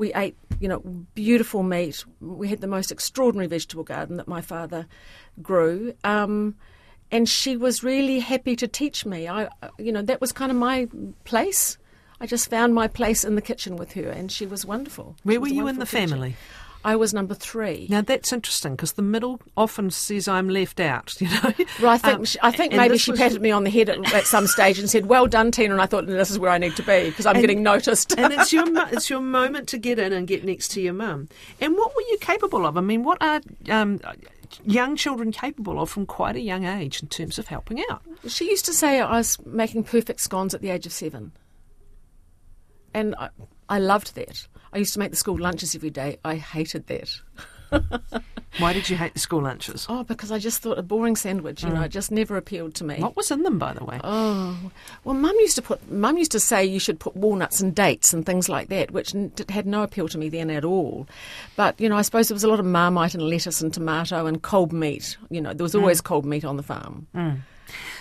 We 0.00 0.14
ate, 0.14 0.34
you 0.60 0.66
know, 0.66 0.80
beautiful 1.14 1.62
meat. 1.62 2.06
We 2.20 2.48
had 2.48 2.62
the 2.62 2.66
most 2.66 2.90
extraordinary 2.90 3.48
vegetable 3.48 3.84
garden 3.84 4.16
that 4.16 4.26
my 4.26 4.40
father 4.40 4.86
grew. 5.42 5.92
Um, 6.04 6.54
and 7.10 7.28
she 7.28 7.54
was 7.54 7.84
really 7.84 8.18
happy 8.18 8.56
to 8.56 8.66
teach 8.66 9.04
me. 9.04 9.28
I, 9.28 9.50
you 9.78 9.92
know, 9.92 10.00
that 10.00 10.18
was 10.18 10.32
kind 10.32 10.50
of 10.50 10.56
my 10.56 10.88
place. 11.24 11.76
I 12.18 12.26
just 12.26 12.48
found 12.48 12.74
my 12.74 12.88
place 12.88 13.24
in 13.24 13.34
the 13.34 13.42
kitchen 13.42 13.76
with 13.76 13.92
her, 13.92 14.08
and 14.08 14.32
she 14.32 14.46
was 14.46 14.64
wonderful. 14.64 15.16
Where 15.22 15.38
were 15.38 15.48
you 15.48 15.68
in 15.68 15.78
the 15.78 15.84
teacher. 15.84 16.08
family? 16.08 16.36
I 16.82 16.96
was 16.96 17.12
number 17.12 17.34
three. 17.34 17.86
Now 17.90 18.00
that's 18.00 18.32
interesting 18.32 18.74
because 18.74 18.92
the 18.92 19.02
middle 19.02 19.40
often 19.56 19.90
says 19.90 20.26
I'm 20.26 20.48
left 20.48 20.80
out. 20.80 21.14
You 21.20 21.28
know, 21.28 21.52
Well, 21.82 21.90
I 21.90 21.98
think 21.98 22.18
Um, 22.20 22.24
she, 22.24 22.38
I 22.42 22.50
think 22.50 22.72
maybe 22.74 22.96
she 22.96 23.10
was- 23.10 23.20
patted 23.20 23.42
me 23.42 23.50
on 23.50 23.64
the 23.64 23.70
head 23.70 23.90
at, 23.90 24.14
at 24.14 24.24
some 24.26 24.46
stage 24.46 24.78
and 24.78 24.88
said, 24.88 25.06
"Well 25.06 25.26
done, 25.26 25.50
Tina." 25.50 25.74
And 25.74 25.82
I 25.82 25.86
thought, 25.86 26.06
"This 26.06 26.30
is 26.30 26.38
where 26.38 26.50
I 26.50 26.56
need 26.58 26.76
to 26.76 26.82
be 26.82 27.10
because 27.10 27.26
I'm 27.26 27.36
And- 27.36 27.42
getting 27.42 27.62
noticed." 27.62 28.14
and 28.18 28.32
it's 28.32 28.52
your 28.52 28.64
it's 28.92 29.10
your 29.10 29.20
moment 29.20 29.68
to 29.68 29.78
get 29.78 29.98
in 29.98 30.12
and 30.14 30.26
get 30.26 30.44
next 30.44 30.68
to 30.72 30.80
your 30.80 30.94
mum. 30.94 31.28
And 31.60 31.76
what 31.76 31.94
were 31.94 32.02
you 32.02 32.16
capable 32.20 32.64
of? 32.64 32.76
I 32.78 32.80
mean, 32.80 33.04
what 33.04 33.18
are 33.22 33.42
um, 33.68 34.00
young 34.64 34.96
children 34.96 35.32
capable 35.32 35.78
of 35.80 35.90
from 35.90 36.06
quite 36.06 36.34
a 36.36 36.40
young 36.40 36.64
age 36.64 37.02
in 37.02 37.08
terms 37.08 37.38
of 37.38 37.48
helping 37.48 37.84
out? 37.90 38.02
She 38.26 38.46
used 38.48 38.64
to 38.64 38.72
say 38.72 39.00
I 39.00 39.18
was 39.18 39.38
making 39.44 39.84
perfect 39.84 40.20
scones 40.20 40.54
at 40.54 40.62
the 40.62 40.70
age 40.70 40.86
of 40.86 40.92
seven. 40.92 41.32
And 42.94 43.14
I, 43.16 43.28
I 43.68 43.78
loved 43.78 44.14
that. 44.16 44.46
I 44.72 44.78
used 44.78 44.92
to 44.94 44.98
make 44.98 45.10
the 45.10 45.16
school 45.16 45.38
lunches 45.38 45.74
every 45.74 45.90
day. 45.90 46.18
I 46.24 46.36
hated 46.36 46.86
that. 46.88 47.20
Why 48.58 48.72
did 48.72 48.90
you 48.90 48.96
hate 48.96 49.14
the 49.14 49.20
school 49.20 49.42
lunches? 49.42 49.86
Oh, 49.88 50.02
because 50.02 50.32
I 50.32 50.38
just 50.38 50.60
thought 50.60 50.78
a 50.78 50.82
boring 50.82 51.14
sandwich, 51.14 51.62
you 51.62 51.70
know, 51.70 51.80
mm. 51.80 51.86
it 51.86 51.90
just 51.90 52.10
never 52.10 52.36
appealed 52.36 52.74
to 52.76 52.84
me. 52.84 52.96
What 53.00 53.16
was 53.16 53.30
in 53.30 53.44
them, 53.44 53.58
by 53.58 53.72
the 53.72 53.84
way? 53.84 54.00
Oh, 54.02 54.72
well, 55.04 55.14
Mum 55.14 55.36
used 55.38 55.54
to 55.56 55.62
put. 55.62 55.90
Mum 55.90 56.18
used 56.18 56.32
to 56.32 56.40
say 56.40 56.64
you 56.64 56.80
should 56.80 56.98
put 56.98 57.14
walnuts 57.14 57.60
and 57.60 57.74
dates 57.74 58.12
and 58.12 58.26
things 58.26 58.48
like 58.48 58.68
that, 58.68 58.90
which 58.90 59.14
had 59.48 59.66
no 59.66 59.82
appeal 59.82 60.08
to 60.08 60.18
me 60.18 60.28
then 60.28 60.50
at 60.50 60.64
all. 60.64 61.06
But 61.54 61.80
you 61.80 61.88
know, 61.88 61.96
I 61.96 62.02
suppose 62.02 62.28
there 62.28 62.34
was 62.34 62.44
a 62.44 62.48
lot 62.48 62.58
of 62.58 62.66
marmite 62.66 63.14
and 63.14 63.22
lettuce 63.22 63.60
and 63.60 63.72
tomato 63.72 64.26
and 64.26 64.42
cold 64.42 64.72
meat. 64.72 65.16
You 65.30 65.40
know, 65.40 65.54
there 65.54 65.64
was 65.64 65.74
mm. 65.74 65.80
always 65.80 66.00
cold 66.00 66.26
meat 66.26 66.44
on 66.44 66.56
the 66.56 66.64
farm. 66.64 67.06
Mm. 67.14 67.38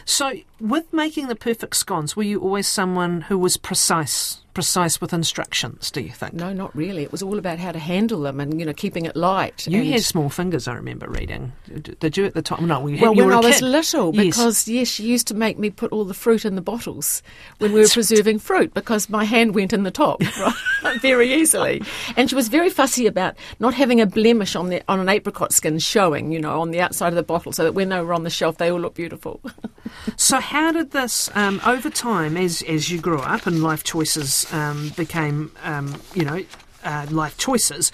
So, 0.09 0.33
with 0.59 0.91
making 0.91 1.27
the 1.27 1.35
perfect 1.35 1.75
scones, 1.75 2.15
were 2.15 2.23
you 2.23 2.41
always 2.41 2.67
someone 2.67 3.21
who 3.21 3.37
was 3.37 3.57
precise, 3.57 4.41
precise 4.55 4.99
with 4.99 5.13
instructions? 5.13 5.91
Do 5.91 6.01
you 6.01 6.09
think? 6.09 6.33
No, 6.33 6.51
not 6.51 6.75
really. 6.75 7.03
It 7.03 7.11
was 7.11 7.21
all 7.21 7.37
about 7.37 7.59
how 7.59 7.71
to 7.71 7.77
handle 7.77 8.21
them 8.21 8.39
and 8.39 8.59
you 8.59 8.65
know 8.65 8.73
keeping 8.73 9.05
it 9.05 9.15
light. 9.15 9.67
You 9.67 9.83
had 9.83 10.01
small 10.03 10.29
fingers, 10.29 10.67
I 10.67 10.73
remember 10.73 11.07
reading. 11.07 11.53
Did 11.99 12.17
you 12.17 12.25
at 12.25 12.33
the 12.33 12.41
time? 12.41 12.65
No, 12.67 12.79
we 12.79 12.93
had, 12.97 13.01
Well, 13.03 13.15
you 13.15 13.23
when 13.25 13.33
I 13.35 13.37
a 13.37 13.41
was 13.43 13.61
little, 13.61 14.15
Yes. 14.15 14.25
because 14.35 14.67
yes. 14.67 14.87
she 14.87 15.03
used 15.03 15.27
to 15.27 15.35
make 15.35 15.59
me 15.59 15.69
put 15.69 15.91
all 15.91 16.05
the 16.05 16.15
fruit 16.15 16.43
in 16.43 16.55
the 16.55 16.61
bottles 16.61 17.21
when 17.59 17.71
we 17.71 17.79
were 17.79 17.87
preserving 17.87 18.39
fruit 18.39 18.73
because 18.73 19.09
my 19.09 19.25
hand 19.25 19.53
went 19.53 19.73
in 19.73 19.83
the 19.83 19.91
top 19.91 20.23
right, 20.83 20.99
very 21.01 21.31
easily, 21.35 21.83
and 22.17 22.31
she 22.31 22.35
was 22.35 22.47
very 22.47 22.71
fussy 22.71 23.05
about 23.05 23.35
not 23.59 23.75
having 23.75 24.01
a 24.01 24.07
blemish 24.07 24.55
on 24.55 24.69
the 24.69 24.81
on 24.89 24.99
an 24.99 25.07
apricot 25.07 25.53
skin 25.53 25.77
showing, 25.77 26.31
you 26.31 26.39
know, 26.39 26.59
on 26.59 26.71
the 26.71 26.81
outside 26.81 27.09
of 27.09 27.15
the 27.15 27.21
bottle, 27.21 27.51
so 27.51 27.63
that 27.63 27.73
when 27.73 27.89
they 27.89 28.01
were 28.01 28.15
on 28.15 28.23
the 28.23 28.31
shelf, 28.31 28.57
they 28.57 28.71
all 28.71 28.79
looked 28.79 28.97
beautiful. 28.97 29.39
So, 30.17 30.39
how 30.39 30.71
did 30.71 30.91
this, 30.91 31.29
um, 31.35 31.61
over 31.65 31.89
time, 31.89 32.37
as 32.37 32.61
as 32.63 32.89
you 32.89 32.99
grew 32.99 33.19
up 33.19 33.45
and 33.45 33.63
life 33.63 33.83
choices 33.83 34.51
um, 34.51 34.89
became, 34.95 35.51
um, 35.63 36.01
you 36.13 36.23
know, 36.23 36.43
uh, 36.83 37.07
life 37.09 37.37
choices, 37.37 37.91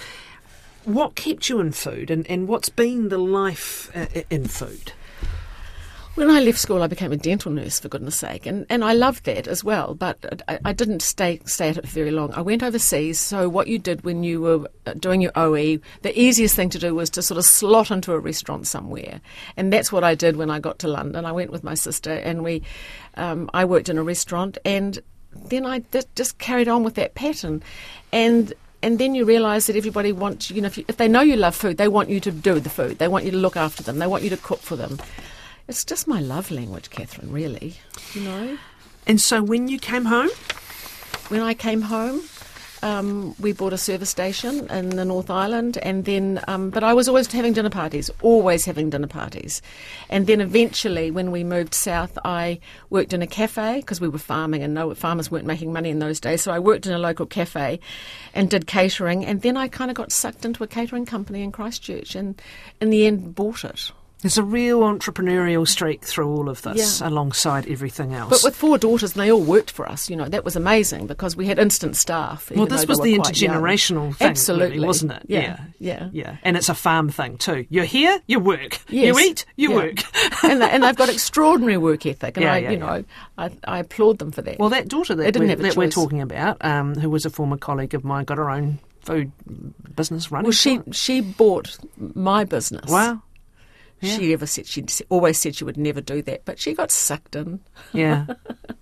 what 0.83 1.15
kept 1.15 1.49
you 1.49 1.59
in 1.59 1.71
food, 1.71 2.11
and, 2.11 2.25
and 2.27 2.47
what's 2.47 2.69
been 2.69 3.09
the 3.09 3.17
life 3.17 3.89
uh, 3.95 4.21
in 4.29 4.47
food? 4.47 4.93
When 6.15 6.31
I 6.31 6.39
left 6.39 6.59
school, 6.59 6.81
I 6.81 6.87
became 6.87 7.11
a 7.11 7.17
dental 7.17 7.51
nurse, 7.51 7.77
for 7.77 7.89
goodness 7.89 8.15
sake, 8.15 8.45
and, 8.45 8.65
and 8.69 8.85
I 8.85 8.93
loved 8.93 9.25
that 9.25 9.49
as 9.49 9.65
well. 9.65 9.95
But 9.95 10.41
I, 10.47 10.59
I 10.63 10.71
didn't 10.71 11.01
stay 11.01 11.41
stay 11.43 11.67
at 11.67 11.77
it 11.77 11.85
for 11.85 11.93
very 11.93 12.11
long. 12.11 12.33
I 12.33 12.39
went 12.39 12.63
overseas. 12.63 13.19
So 13.19 13.49
what 13.49 13.67
you 13.67 13.77
did 13.77 14.05
when 14.05 14.23
you 14.23 14.39
were 14.39 14.69
uh, 14.85 14.93
doing 14.93 15.19
your 15.19 15.33
OE, 15.35 15.79
the 16.03 16.17
easiest 16.17 16.55
thing 16.55 16.69
to 16.69 16.79
do 16.79 16.95
was 16.95 17.09
to 17.11 17.21
sort 17.21 17.37
of 17.37 17.43
slot 17.43 17.91
into 17.91 18.13
a 18.13 18.19
restaurant 18.19 18.65
somewhere, 18.65 19.19
and 19.57 19.73
that's 19.73 19.91
what 19.91 20.05
I 20.05 20.15
did 20.15 20.37
when 20.37 20.49
I 20.49 20.59
got 20.59 20.79
to 20.79 20.87
London. 20.87 21.25
I 21.25 21.33
went 21.33 21.51
with 21.51 21.65
my 21.65 21.73
sister, 21.73 22.13
and 22.13 22.45
we, 22.45 22.61
um, 23.15 23.49
I 23.53 23.65
worked 23.65 23.89
in 23.89 23.97
a 23.97 24.03
restaurant, 24.03 24.57
and 24.63 24.97
then 25.49 25.65
I 25.65 25.83
just 26.15 26.37
carried 26.37 26.69
on 26.69 26.83
with 26.83 26.95
that 26.95 27.15
pattern, 27.15 27.61
and. 28.13 28.53
And 28.83 28.99
then 28.99 29.15
you 29.15 29.25
realise 29.25 29.65
that 29.65 29.75
everybody 29.75 30.11
wants, 30.11 30.51
you 30.51 30.61
know, 30.61 30.67
if, 30.67 30.77
you, 30.77 30.85
if 30.87 30.97
they 30.97 31.07
know 31.07 31.21
you 31.21 31.37
love 31.37 31.55
food, 31.55 31.77
they 31.77 31.87
want 31.87 32.09
you 32.09 32.19
to 32.19 32.29
do 32.29 32.59
the 32.59 32.69
food. 32.69 32.99
They 32.99 33.07
want 33.07 33.25
you 33.25 33.31
to 33.31 33.37
look 33.37 33.57
after 33.57 33.81
them. 33.81 33.97
They 33.97 34.05
want 34.05 34.23
you 34.23 34.29
to 34.29 34.37
cook 34.37 34.59
for 34.59 34.75
them. 34.75 34.99
It's 35.67 35.83
just 35.83 36.07
my 36.07 36.19
love 36.19 36.51
language, 36.51 36.89
Catherine, 36.89 37.31
really. 37.31 37.75
You 38.13 38.21
know? 38.21 38.57
And 39.07 39.19
so, 39.19 39.41
when 39.41 39.67
you 39.67 39.79
came 39.79 40.05
home, 40.05 40.29
When 41.29 41.41
I 41.41 41.55
came 41.55 41.81
home, 41.81 42.21
um, 42.83 43.33
we 43.39 43.51
bought 43.51 43.73
a 43.73 43.79
service 43.79 44.11
station 44.11 44.69
in 44.69 44.89
the 44.89 45.05
North 45.05 45.31
Island, 45.31 45.79
and 45.81 46.05
then, 46.05 46.39
um, 46.47 46.69
but 46.69 46.83
I 46.83 46.93
was 46.93 47.07
always 47.07 47.31
having 47.31 47.53
dinner 47.53 47.71
parties, 47.71 48.11
always 48.21 48.63
having 48.65 48.91
dinner 48.91 49.07
parties. 49.07 49.63
And 50.07 50.27
then 50.27 50.39
eventually, 50.39 51.09
when 51.09 51.31
we 51.31 51.43
moved 51.43 51.73
south, 51.73 52.15
I 52.23 52.59
worked 52.91 53.11
in 53.11 53.23
a 53.23 53.27
cafe 53.27 53.77
because 53.77 53.99
we 53.99 54.07
were 54.07 54.19
farming 54.19 54.61
and 54.61 54.75
no 54.75 54.93
farmers 54.93 55.31
weren't 55.31 55.47
making 55.47 55.73
money 55.73 55.89
in 55.89 55.97
those 55.97 56.19
days. 56.19 56.43
So 56.43 56.51
I 56.51 56.59
worked 56.59 56.85
in 56.85 56.93
a 56.93 56.99
local 56.99 57.25
cafe 57.25 57.79
and 58.35 58.47
did 58.47 58.67
catering. 58.67 59.25
And 59.25 59.41
then 59.41 59.57
I 59.57 59.67
kind 59.67 59.89
of 59.89 59.97
got 59.97 60.11
sucked 60.11 60.45
into 60.45 60.63
a 60.63 60.67
catering 60.67 61.07
company 61.07 61.41
in 61.41 61.51
Christchurch 61.51 62.13
and 62.13 62.39
in 62.79 62.91
the 62.91 63.07
end 63.07 63.33
bought 63.33 63.63
it. 63.65 63.91
There's 64.21 64.37
a 64.37 64.43
real 64.43 64.79
entrepreneurial 64.81 65.67
streak 65.67 66.03
through 66.03 66.27
all 66.27 66.49
of 66.49 66.61
this, 66.63 66.99
Yeah. 67.01 67.09
alongside 67.09 67.67
everything 67.67 68.13
else. 68.13 68.29
But 68.29 68.41
with 68.43 68.55
four 68.55 68.77
daughters, 68.77 69.13
and 69.13 69.21
they 69.21 69.31
all 69.31 69.41
worked 69.41 69.69
for 69.71 69.87
us, 69.87 70.09
you 70.09 70.15
know, 70.15 70.25
that 70.29 70.43
was 70.43 70.55
amazing 70.55 71.05
because 71.07 71.35
we 71.35 71.45
had 71.47 71.59
instant 71.59 71.95
staff. 71.95 72.51
well, 72.55 72.65
this 72.65 72.87
was 72.87 72.99
the 72.99 73.13
intergenerational 73.17 74.15
thing, 74.15 74.27
Absolutely. 74.29 74.75
really, 74.77 74.87
wasn't 74.87 75.11
it? 75.11 75.23
Yeah, 75.27 75.59
yeah. 75.79 76.09
yeah. 76.11 76.37
And 76.43 76.57
it's 76.57 76.69
a 76.69 76.73
farm 76.73 77.09
thing 77.09 77.37
too. 77.37 77.65
You're 77.69 77.85
here, 77.85 78.19
you 78.27 78.39
work. 78.39 78.79
Yes. 78.89 79.05
You 79.15 79.19
eat, 79.19 79.45
you 79.57 79.69
Yeah. 79.71 79.75
work. 79.75 79.95
and, 80.43 80.61
they, 80.61 80.69
and 80.69 80.83
they've 80.83 80.95
got 80.95 81.09
extraordinary 81.09 81.77
work 81.77 82.05
ethic, 82.05 82.37
and 82.37 82.43
Yeah, 82.45 82.53
I, 82.53 82.57
yeah, 82.57 82.69
you 82.71 82.77
yeah. 82.77 82.85
know, 82.85 83.03
I, 83.37 83.51
I 83.67 83.79
applaud 83.79 84.17
them 84.19 84.31
for 84.31 84.41
that. 84.41 84.57
Well, 84.59 84.69
that 84.69 84.87
daughter 84.87 85.13
that, 85.15 85.37
we're, 85.37 85.55
that 85.55 85.75
we're 85.75 85.89
talking 85.89 86.21
about, 86.21 86.63
um, 86.65 86.95
who 86.95 87.09
was 87.09 87.25
a 87.25 87.29
former 87.29 87.57
colleague 87.57 87.93
of 87.93 88.03
mine, 88.03 88.25
got 88.25 88.37
her 88.37 88.49
own 88.49 88.79
food 89.01 89.31
business 89.95 90.31
running. 90.31 90.45
Well, 90.45 90.51
she 90.51 90.79
she 90.91 91.21
bought 91.21 91.77
my 92.15 92.43
business. 92.43 92.89
Wow. 92.89 93.21
She 94.01 94.33
ever 94.33 94.45
said 94.45 94.67
she 94.67 94.85
always 95.09 95.39
said 95.39 95.55
she 95.55 95.63
would 95.63 95.77
never 95.77 96.01
do 96.01 96.21
that, 96.23 96.45
but 96.45 96.59
she 96.59 96.73
got 96.73 96.91
sucked 96.91 97.35
in. 97.35 97.59
Yeah. 97.93 98.27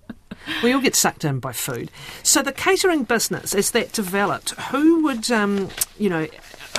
we 0.64 0.74
all 0.74 0.82
get 0.82 0.96
sucked 0.96 1.24
in 1.24 1.40
by 1.40 1.54
food. 1.54 1.92
So 2.24 2.42
the 2.42 2.52
catering 2.52 3.04
business, 3.04 3.54
as 3.56 3.72
that 3.72 3.94
developed, 3.94 4.52
who 4.52 5.04
would, 5.04 5.32
um, 5.32 5.70
you 5.98 6.10
know, 6.10 6.28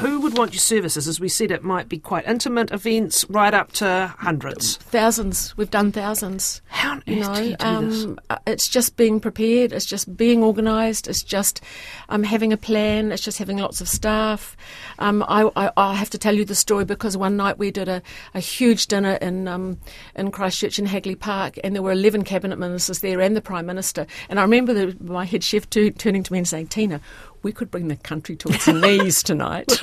who 0.01 0.21
would 0.21 0.37
want 0.37 0.53
your 0.53 0.61
services? 0.61 1.07
As 1.07 1.21
we 1.21 1.29
said, 1.29 1.51
it 1.51 1.63
might 1.63 1.89
be 1.89 1.99
quite 1.99 2.27
intimate 2.27 2.71
events, 2.73 3.25
right 3.29 3.55
up 3.55 3.73
to 3.73 4.15
hundreds. 4.19 4.77
Thousands. 4.77 5.57
We've 5.57 5.71
done 5.71 5.93
thousands. 5.93 6.63
How 6.67 6.93
on 6.93 7.03
You 7.07 7.17
know, 7.21 7.35
do 7.35 7.45
you 7.45 7.57
do 7.57 7.65
um, 7.67 7.91
this? 7.91 8.07
uh, 8.31 8.39
it's 8.47 8.69
just 8.69 8.97
being 8.97 9.21
prepared. 9.21 9.73
It's 9.73 9.87
just 9.87 10.17
being 10.17 10.43
organised. 10.43 11.07
It's 11.09 11.23
just 11.23 11.61
um, 12.09 12.23
having 12.25 12.53
a 12.53 12.57
plan. 12.57 13.13
It's 13.13 13.23
just 13.23 13.39
having 13.39 13.59
lots 13.59 13.81
of 13.81 13.89
staff. 13.89 14.57
Um, 14.99 15.23
I, 15.29 15.51
I, 15.57 15.71
I 15.77 15.95
have 15.95 16.11
to 16.11 16.19
tell 16.19 16.35
you 16.35 16.45
the 16.45 16.55
story 16.55 16.85
because 16.85 17.17
one 17.17 17.37
night 17.37 17.59
we 17.59 17.71
did 17.71 17.89
a, 17.89 18.03
a 18.35 18.41
huge 18.41 18.87
dinner 18.89 19.15
in 19.23 19.47
um, 19.49 19.79
in 20.17 20.31
Christchurch 20.31 20.79
in 20.79 20.87
Hagley 20.87 21.15
Park, 21.15 21.59
and 21.63 21.75
there 21.75 21.83
were 21.83 21.93
eleven 21.93 22.25
cabinet 22.25 22.59
ministers 22.59 22.99
there 23.01 23.21
and 23.21 23.37
the 23.37 23.41
prime 23.41 23.67
minister. 23.67 24.07
And 24.29 24.39
I 24.39 24.43
remember 24.43 24.75
the, 24.75 24.97
my 25.05 25.25
head 25.25 25.45
chef 25.45 25.69
tu- 25.71 25.91
turning 25.93 26.23
to 26.25 26.33
me 26.33 26.39
and 26.39 26.49
saying, 26.49 26.67
"Tina." 26.69 27.01
We 27.45 27.53
could 27.53 27.71
bring 27.71 27.89
the 27.89 27.97
country 27.97 28.35
to 28.37 28.49
its 28.49 28.67
knees 28.67 29.23
tonight. 29.23 29.71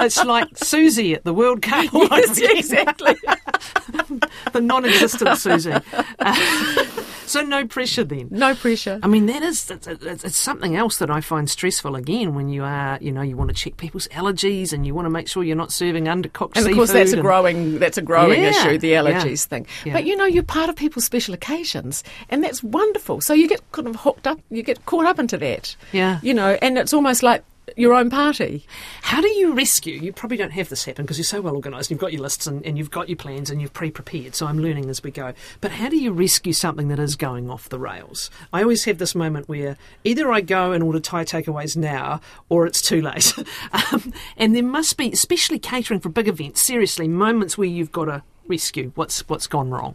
It's 0.00 0.24
like 0.24 0.56
Susie 0.56 1.14
at 1.14 1.24
the 1.24 1.34
World 1.34 1.60
Cup. 1.62 1.86
yes, 1.92 2.38
exactly. 2.38 3.16
the 4.52 4.60
non-existent 4.60 5.36
Susie. 5.38 5.72
Uh, 6.18 6.84
so 7.26 7.42
no 7.42 7.66
pressure 7.66 8.04
then. 8.04 8.28
No 8.30 8.54
pressure. 8.54 9.00
I 9.02 9.06
mean, 9.06 9.26
that 9.26 9.42
is 9.42 9.70
it's, 9.70 9.86
it's, 9.86 10.24
it's 10.24 10.36
something 10.36 10.76
else 10.76 10.98
that 10.98 11.10
I 11.10 11.20
find 11.20 11.48
stressful. 11.50 11.96
Again, 11.96 12.34
when 12.34 12.48
you 12.48 12.62
are, 12.64 12.98
you 13.00 13.12
know, 13.12 13.22
you 13.22 13.36
want 13.36 13.48
to 13.50 13.54
check 13.54 13.76
people's 13.76 14.08
allergies 14.08 14.72
and 14.72 14.86
you 14.86 14.94
want 14.94 15.06
to 15.06 15.10
make 15.10 15.28
sure 15.28 15.42
you're 15.42 15.56
not 15.56 15.72
serving 15.72 16.04
undercooked 16.04 16.56
And 16.56 16.66
of 16.66 16.74
course, 16.74 16.92
that's 16.92 17.12
a 17.12 17.20
growing 17.20 17.78
that's 17.78 17.98
a 17.98 18.02
growing 18.02 18.40
Yeah, 18.40 18.50
issue, 18.50 18.78
the 18.78 18.88
yeah, 18.88 19.02
allergies 19.02 19.44
thing. 19.46 19.66
yeah. 19.84 19.92
But 19.94 20.06
you 20.06 20.16
know, 20.16 20.24
you're 20.26 20.42
part 20.42 20.70
of 20.70 20.76
people's 20.76 21.04
special 21.04 21.34
occasions, 21.34 22.04
and 22.30 22.42
that's 22.44 22.62
wonderful. 22.62 23.20
So 23.20 23.34
you 23.34 23.48
get 23.48 23.60
kind 23.72 23.88
of 23.88 23.96
hooked 23.96 24.26
up, 24.26 24.40
you 24.50 24.62
get 24.62 24.86
caught 24.86 25.06
up 25.06 25.18
into 25.18 25.36
that. 25.38 25.76
Yeah. 25.92 26.20
You 26.22 26.34
know, 26.34 26.56
and 26.62 26.87
it's 26.88 26.94
almost 26.94 27.22
like 27.22 27.44
your 27.76 27.92
own 27.92 28.08
party. 28.08 28.64
How 29.02 29.20
do 29.20 29.28
you 29.28 29.52
rescue? 29.52 30.00
You 30.00 30.10
probably 30.10 30.38
don't 30.38 30.52
have 30.52 30.70
this 30.70 30.86
happen 30.86 31.04
because 31.04 31.18
you're 31.18 31.24
so 31.26 31.42
well 31.42 31.54
organised. 31.54 31.90
You've 31.90 32.00
got 32.00 32.14
your 32.14 32.22
lists 32.22 32.46
and, 32.46 32.64
and 32.64 32.78
you've 32.78 32.90
got 32.90 33.10
your 33.10 33.16
plans 33.16 33.50
and 33.50 33.60
you've 33.60 33.74
pre-prepared. 33.74 34.34
So 34.34 34.46
I'm 34.46 34.58
learning 34.58 34.88
as 34.88 35.02
we 35.02 35.10
go. 35.10 35.34
But 35.60 35.72
how 35.72 35.90
do 35.90 35.98
you 35.98 36.12
rescue 36.12 36.54
something 36.54 36.88
that 36.88 36.98
is 36.98 37.14
going 37.14 37.50
off 37.50 37.68
the 37.68 37.78
rails? 37.78 38.30
I 38.54 38.62
always 38.62 38.86
have 38.86 38.96
this 38.96 39.14
moment 39.14 39.50
where 39.50 39.76
either 40.02 40.32
I 40.32 40.40
go 40.40 40.72
and 40.72 40.82
order 40.82 40.98
Thai 40.98 41.26
takeaways 41.26 41.76
now, 41.76 42.22
or 42.48 42.66
it's 42.66 42.80
too 42.80 43.02
late. 43.02 43.34
um, 43.92 44.14
and 44.38 44.56
there 44.56 44.62
must 44.62 44.96
be, 44.96 45.12
especially 45.12 45.58
catering 45.58 46.00
for 46.00 46.08
big 46.08 46.26
events. 46.26 46.62
Seriously, 46.62 47.06
moments 47.06 47.58
where 47.58 47.68
you've 47.68 47.92
got 47.92 48.06
to 48.06 48.22
rescue 48.48 48.92
what's 48.94 49.20
what's 49.28 49.46
gone 49.46 49.70
wrong. 49.70 49.94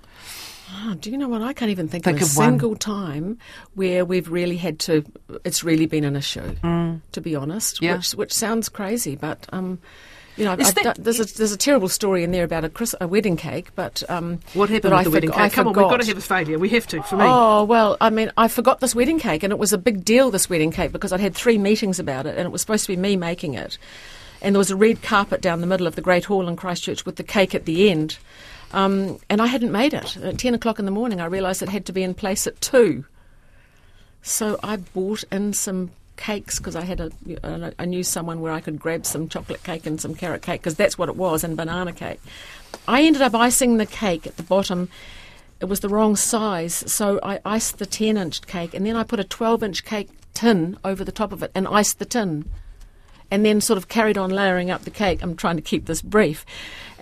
Oh, 0.75 0.95
do 0.95 1.11
you 1.11 1.17
know 1.17 1.27
what? 1.27 1.41
I 1.43 1.53
can't 1.53 1.69
even 1.69 1.87
think, 1.87 2.03
Think 2.03 2.17
of 2.17 2.23
a 2.23 2.25
of 2.31 2.37
one. 2.37 2.49
single 2.49 2.75
time 2.75 3.37
where 3.75 4.05
we've 4.05 4.29
really 4.31 4.57
had 4.57 4.79
to. 4.79 5.03
It's 5.43 5.63
really 5.63 5.85
been 5.85 6.03
an 6.03 6.15
issue, 6.15 6.55
to 7.11 7.21
be 7.21 7.35
honest. 7.35 7.77
Mm. 7.77 7.81
Yeah. 7.81 7.97
Which 7.97 8.11
which 8.13 8.33
sounds 8.33 8.69
crazy, 8.69 9.15
but 9.15 9.45
um, 9.51 9.77
you 10.35 10.45
know, 10.45 10.55
that- 10.55 10.73
done- 10.75 10.95
there's 10.97 11.19
a 11.19 11.25
there's 11.37 11.51
a 11.51 11.57
terrible 11.57 11.89
story 11.89 12.23
in 12.23 12.31
there 12.31 12.43
about 12.43 12.63
a, 12.65 12.69
Chris, 12.69 12.95
a 12.99 13.07
wedding 13.07 13.37
cake, 13.37 13.69
but 13.75 14.01
um, 14.09 14.39
What 14.55 14.69
happened 14.71 14.93
with 14.95 14.99
I 15.01 15.03
the 15.03 15.11
wedding 15.11 15.29
forg- 15.29 15.37
I 15.37 15.47
cake? 15.49 15.53
Come 15.53 15.67
on, 15.67 15.73
we've 15.73 15.83
got 15.83 16.01
to 16.01 16.07
have 16.07 16.17
a 16.17 16.21
failure. 16.21 16.57
We 16.57 16.69
have 16.69 16.87
to. 16.87 17.03
For 17.03 17.17
me, 17.17 17.25
Oh, 17.27 17.65
well, 17.65 17.95
I 18.01 18.09
mean, 18.09 18.31
I 18.35 18.47
forgot 18.47 18.79
this 18.79 18.95
wedding 18.95 19.19
cake, 19.19 19.43
and 19.43 19.53
it 19.53 19.59
was 19.59 19.73
a 19.73 19.77
big 19.77 20.03
deal, 20.03 20.31
this 20.31 20.49
wedding 20.49 20.71
cake, 20.71 20.91
because 20.91 21.11
I'd 21.13 21.19
had 21.19 21.35
three 21.35 21.59
meetings 21.59 21.99
about 21.99 22.25
it, 22.25 22.35
and 22.35 22.47
it 22.47 22.51
was 22.51 22.61
supposed 22.61 22.85
to 22.85 22.91
be 22.91 22.97
me 22.97 23.15
making 23.15 23.53
it. 23.53 23.77
And 24.43 24.53
there 24.53 24.59
was 24.59 24.69
a 24.69 24.75
red 24.75 25.01
carpet 25.01 25.41
down 25.41 25.61
the 25.61 25.67
middle 25.67 25.87
of 25.87 25.95
the 25.95 26.01
Great 26.01 26.25
Hall 26.25 26.47
in 26.47 26.55
Christchurch 26.55 27.05
with 27.05 27.15
the 27.15 27.23
cake 27.23 27.55
at 27.55 27.65
the 27.65 27.89
end. 27.89 28.17
Um, 28.73 29.19
and 29.29 29.41
I 29.41 29.47
hadn't 29.47 29.71
made 29.71 29.93
it. 29.93 30.17
At 30.17 30.37
10 30.37 30.53
o'clock 30.53 30.79
in 30.79 30.85
the 30.85 30.91
morning, 30.91 31.21
I 31.21 31.25
realised 31.25 31.61
it 31.61 31.69
had 31.69 31.85
to 31.85 31.93
be 31.93 32.03
in 32.03 32.13
place 32.13 32.45
at 32.45 32.59
2. 32.59 33.05
So 34.21 34.59
I 34.61 34.77
bought 34.77 35.23
in 35.31 35.53
some 35.53 35.91
cakes 36.15 36.57
because 36.57 36.75
I 36.75 36.81
had 36.81 36.99
a, 36.99 37.73
I 37.77 37.85
knew 37.85 38.03
someone 38.03 38.41
where 38.41 38.51
I 38.51 38.61
could 38.61 38.79
grab 38.79 39.05
some 39.05 39.27
chocolate 39.27 39.63
cake 39.63 39.85
and 39.85 39.99
some 39.99 40.15
carrot 40.15 40.41
cake 40.41 40.61
because 40.61 40.75
that's 40.75 40.97
what 40.97 41.09
it 41.09 41.15
was 41.15 41.43
and 41.43 41.57
banana 41.57 41.91
cake. 41.91 42.19
I 42.87 43.03
ended 43.03 43.21
up 43.21 43.35
icing 43.35 43.77
the 43.77 43.85
cake 43.85 44.25
at 44.25 44.37
the 44.37 44.43
bottom. 44.43 44.89
It 45.59 45.65
was 45.65 45.79
the 45.79 45.89
wrong 45.89 46.15
size, 46.15 46.83
so 46.91 47.19
I 47.23 47.39
iced 47.45 47.77
the 47.79 47.85
10 47.85 48.17
inch 48.17 48.41
cake 48.47 48.73
and 48.73 48.85
then 48.85 48.95
I 48.95 49.03
put 49.03 49.19
a 49.19 49.23
12 49.23 49.63
inch 49.63 49.85
cake 49.85 50.09
tin 50.33 50.77
over 50.83 51.03
the 51.03 51.11
top 51.11 51.31
of 51.31 51.43
it 51.43 51.51
and 51.53 51.67
iced 51.67 51.99
the 51.99 52.05
tin. 52.05 52.45
And 53.31 53.45
then 53.45 53.61
sort 53.61 53.77
of 53.77 53.87
carried 53.87 54.17
on 54.17 54.29
layering 54.29 54.69
up 54.69 54.83
the 54.83 54.91
cake. 54.91 55.21
I'm 55.21 55.35
trying 55.35 55.55
to 55.55 55.61
keep 55.61 55.85
this 55.85 56.01
brief, 56.01 56.45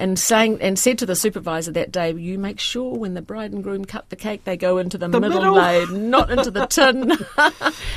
and 0.01 0.17
saying 0.19 0.57
and 0.61 0.77
said 0.77 0.97
to 0.97 1.05
the 1.05 1.15
supervisor 1.15 1.71
that 1.71 1.91
day, 1.91 2.11
"You 2.13 2.37
make 2.39 2.59
sure 2.59 2.93
when 2.97 3.13
the 3.13 3.21
bride 3.21 3.53
and 3.53 3.63
groom 3.63 3.85
cut 3.85 4.09
the 4.09 4.15
cake, 4.15 4.43
they 4.43 4.57
go 4.57 4.77
into 4.79 4.97
the, 4.97 5.07
The 5.07 5.19
middle, 5.19 5.39
middle. 5.39 5.55
lane, 5.55 6.09
not 6.09 6.29
into 6.31 6.51
the 6.51 6.65
tin." 6.65 7.07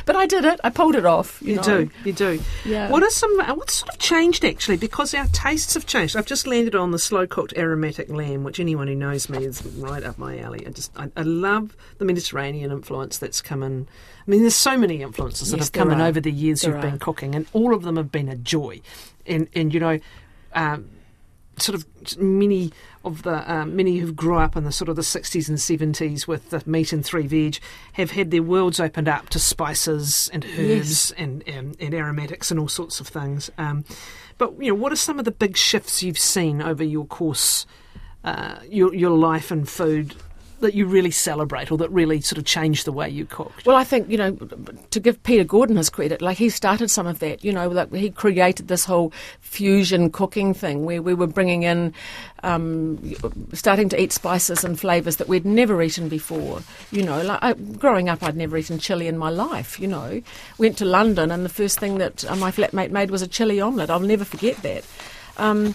but 0.06 0.14
I 0.16 0.26
did 0.26 0.44
it. 0.44 0.60
I 0.62 0.70
pulled 0.70 0.94
it 0.94 1.06
off. 1.06 1.40
You, 1.42 1.50
You 1.50 1.56
know. 1.56 1.62
do, 1.62 1.90
you 2.04 2.12
do. 2.12 2.40
Yeah. 2.64 2.90
What 2.90 3.02
are 3.02 3.10
some? 3.10 3.40
uh, 3.40 3.54
What's 3.54 3.74
sort 3.74 3.90
of 3.92 3.98
changed 3.98 4.44
actually? 4.44 4.76
Because 4.76 5.14
our 5.14 5.26
tastes 5.32 5.74
have 5.74 5.86
changed. 5.86 6.16
I've 6.16 6.26
just 6.26 6.46
landed 6.46 6.74
on 6.74 6.90
the 6.90 6.98
slow 6.98 7.26
cooked 7.26 7.54
aromatic 7.56 8.08
lamb, 8.10 8.44
which 8.44 8.60
anyone 8.60 8.86
who 8.86 8.94
knows 8.94 9.28
me 9.28 9.44
is 9.44 9.64
right 9.78 10.02
up 10.04 10.18
my 10.18 10.38
alley. 10.38 10.66
I 10.66 10.70
just, 10.70 10.92
I, 10.96 11.10
I 11.16 11.22
love 11.22 11.76
the 11.98 12.04
Mediterranean 12.04 12.70
influence 12.70 13.18
that's 13.18 13.40
come 13.40 13.62
in. 13.62 13.88
I 14.26 14.30
mean, 14.30 14.40
there's 14.40 14.54
so 14.56 14.76
many 14.76 15.02
influences 15.02 15.50
that 15.50 15.56
Yes, 15.58 15.66
have 15.66 15.72
come 15.72 15.90
in 15.90 16.00
over 16.00 16.20
the 16.20 16.30
years 16.32 16.62
There 16.62 16.72
you've 16.72 16.80
been 16.82 16.98
cooking, 16.98 17.34
and 17.34 17.46
all 17.52 17.74
of 17.74 17.82
them 17.82 17.96
have 17.96 18.12
been 18.12 18.28
a 18.28 18.36
joy. 18.36 18.80
And 19.26 19.48
and 19.54 19.72
you 19.72 19.80
know. 19.80 19.98
Um, 20.54 20.90
sort 21.58 21.74
of 21.74 22.18
many 22.18 22.72
of 23.04 23.22
the 23.22 23.52
um, 23.52 23.76
many 23.76 23.98
who 23.98 24.12
grew 24.12 24.36
up 24.36 24.56
in 24.56 24.64
the 24.64 24.72
sort 24.72 24.88
of 24.88 24.96
the 24.96 25.02
60s 25.02 25.48
and 25.48 25.58
70s 25.58 26.26
with 26.26 26.50
the 26.50 26.62
meat 26.66 26.92
and 26.92 27.04
three 27.04 27.26
veg 27.26 27.58
have 27.94 28.12
had 28.12 28.30
their 28.30 28.42
worlds 28.42 28.80
opened 28.80 29.08
up 29.08 29.28
to 29.30 29.38
spices 29.38 30.30
and 30.32 30.44
herbs 30.58 31.12
and, 31.12 31.46
and 31.46 31.76
and 31.80 31.94
aromatics 31.94 32.50
and 32.50 32.58
all 32.58 32.68
sorts 32.68 33.00
of 33.00 33.08
things. 33.08 33.50
Um, 33.58 33.84
but 34.38 34.60
you 34.62 34.68
know, 34.68 34.74
what 34.74 34.92
are 34.92 34.96
some 34.96 35.18
of 35.18 35.24
the 35.24 35.32
big 35.32 35.56
shifts 35.56 36.02
you've 36.02 36.18
seen 36.18 36.60
over 36.60 36.82
your 36.82 37.06
course, 37.06 37.66
uh, 38.24 38.56
your 38.68 38.94
your 38.94 39.16
life 39.16 39.50
and 39.50 39.68
food 39.68 40.14
that 40.64 40.74
you 40.74 40.86
really 40.86 41.10
celebrate 41.10 41.70
or 41.70 41.78
that 41.78 41.90
really 41.90 42.20
sort 42.20 42.38
of 42.38 42.44
changed 42.44 42.84
the 42.84 42.92
way 42.92 43.08
you 43.08 43.24
cooked? 43.24 43.64
Well, 43.64 43.76
I 43.76 43.84
think 43.84 44.08
you 44.10 44.18
know 44.18 44.32
to 44.90 45.00
give 45.00 45.22
Peter 45.22 45.44
Gordon 45.44 45.76
his 45.76 45.90
credit, 45.90 46.20
like 46.20 46.38
he 46.38 46.48
started 46.48 46.90
some 46.90 47.06
of 47.06 47.20
that. 47.20 47.44
You 47.44 47.52
know, 47.52 47.68
like 47.68 47.92
he 47.92 48.10
created 48.10 48.68
this 48.68 48.84
whole 48.84 49.12
fusion 49.40 50.10
cooking 50.10 50.54
thing 50.54 50.84
where 50.84 51.00
we 51.00 51.14
were 51.14 51.26
bringing 51.26 51.62
in, 51.62 51.94
um, 52.42 52.98
starting 53.52 53.88
to 53.90 54.00
eat 54.00 54.12
spices 54.12 54.64
and 54.64 54.78
flavors 54.78 55.16
that 55.16 55.28
we'd 55.28 55.44
never 55.44 55.80
eaten 55.82 56.08
before. 56.08 56.60
You 56.90 57.04
know, 57.04 57.22
like 57.22 57.38
I, 57.42 57.52
growing 57.52 58.08
up, 58.08 58.22
I'd 58.22 58.36
never 58.36 58.56
eaten 58.56 58.78
chili 58.78 59.06
in 59.06 59.18
my 59.18 59.30
life. 59.30 59.78
You 59.78 59.88
know, 59.88 60.22
went 60.58 60.78
to 60.78 60.84
London 60.84 61.30
and 61.30 61.44
the 61.44 61.48
first 61.50 61.78
thing 61.78 61.98
that 61.98 62.24
uh, 62.24 62.36
my 62.36 62.50
flatmate 62.50 62.90
made 62.90 63.10
was 63.10 63.22
a 63.22 63.28
chili 63.28 63.60
omelette. 63.60 63.90
I'll 63.90 64.00
never 64.00 64.24
forget 64.24 64.56
that. 64.62 64.84
Um, 65.36 65.74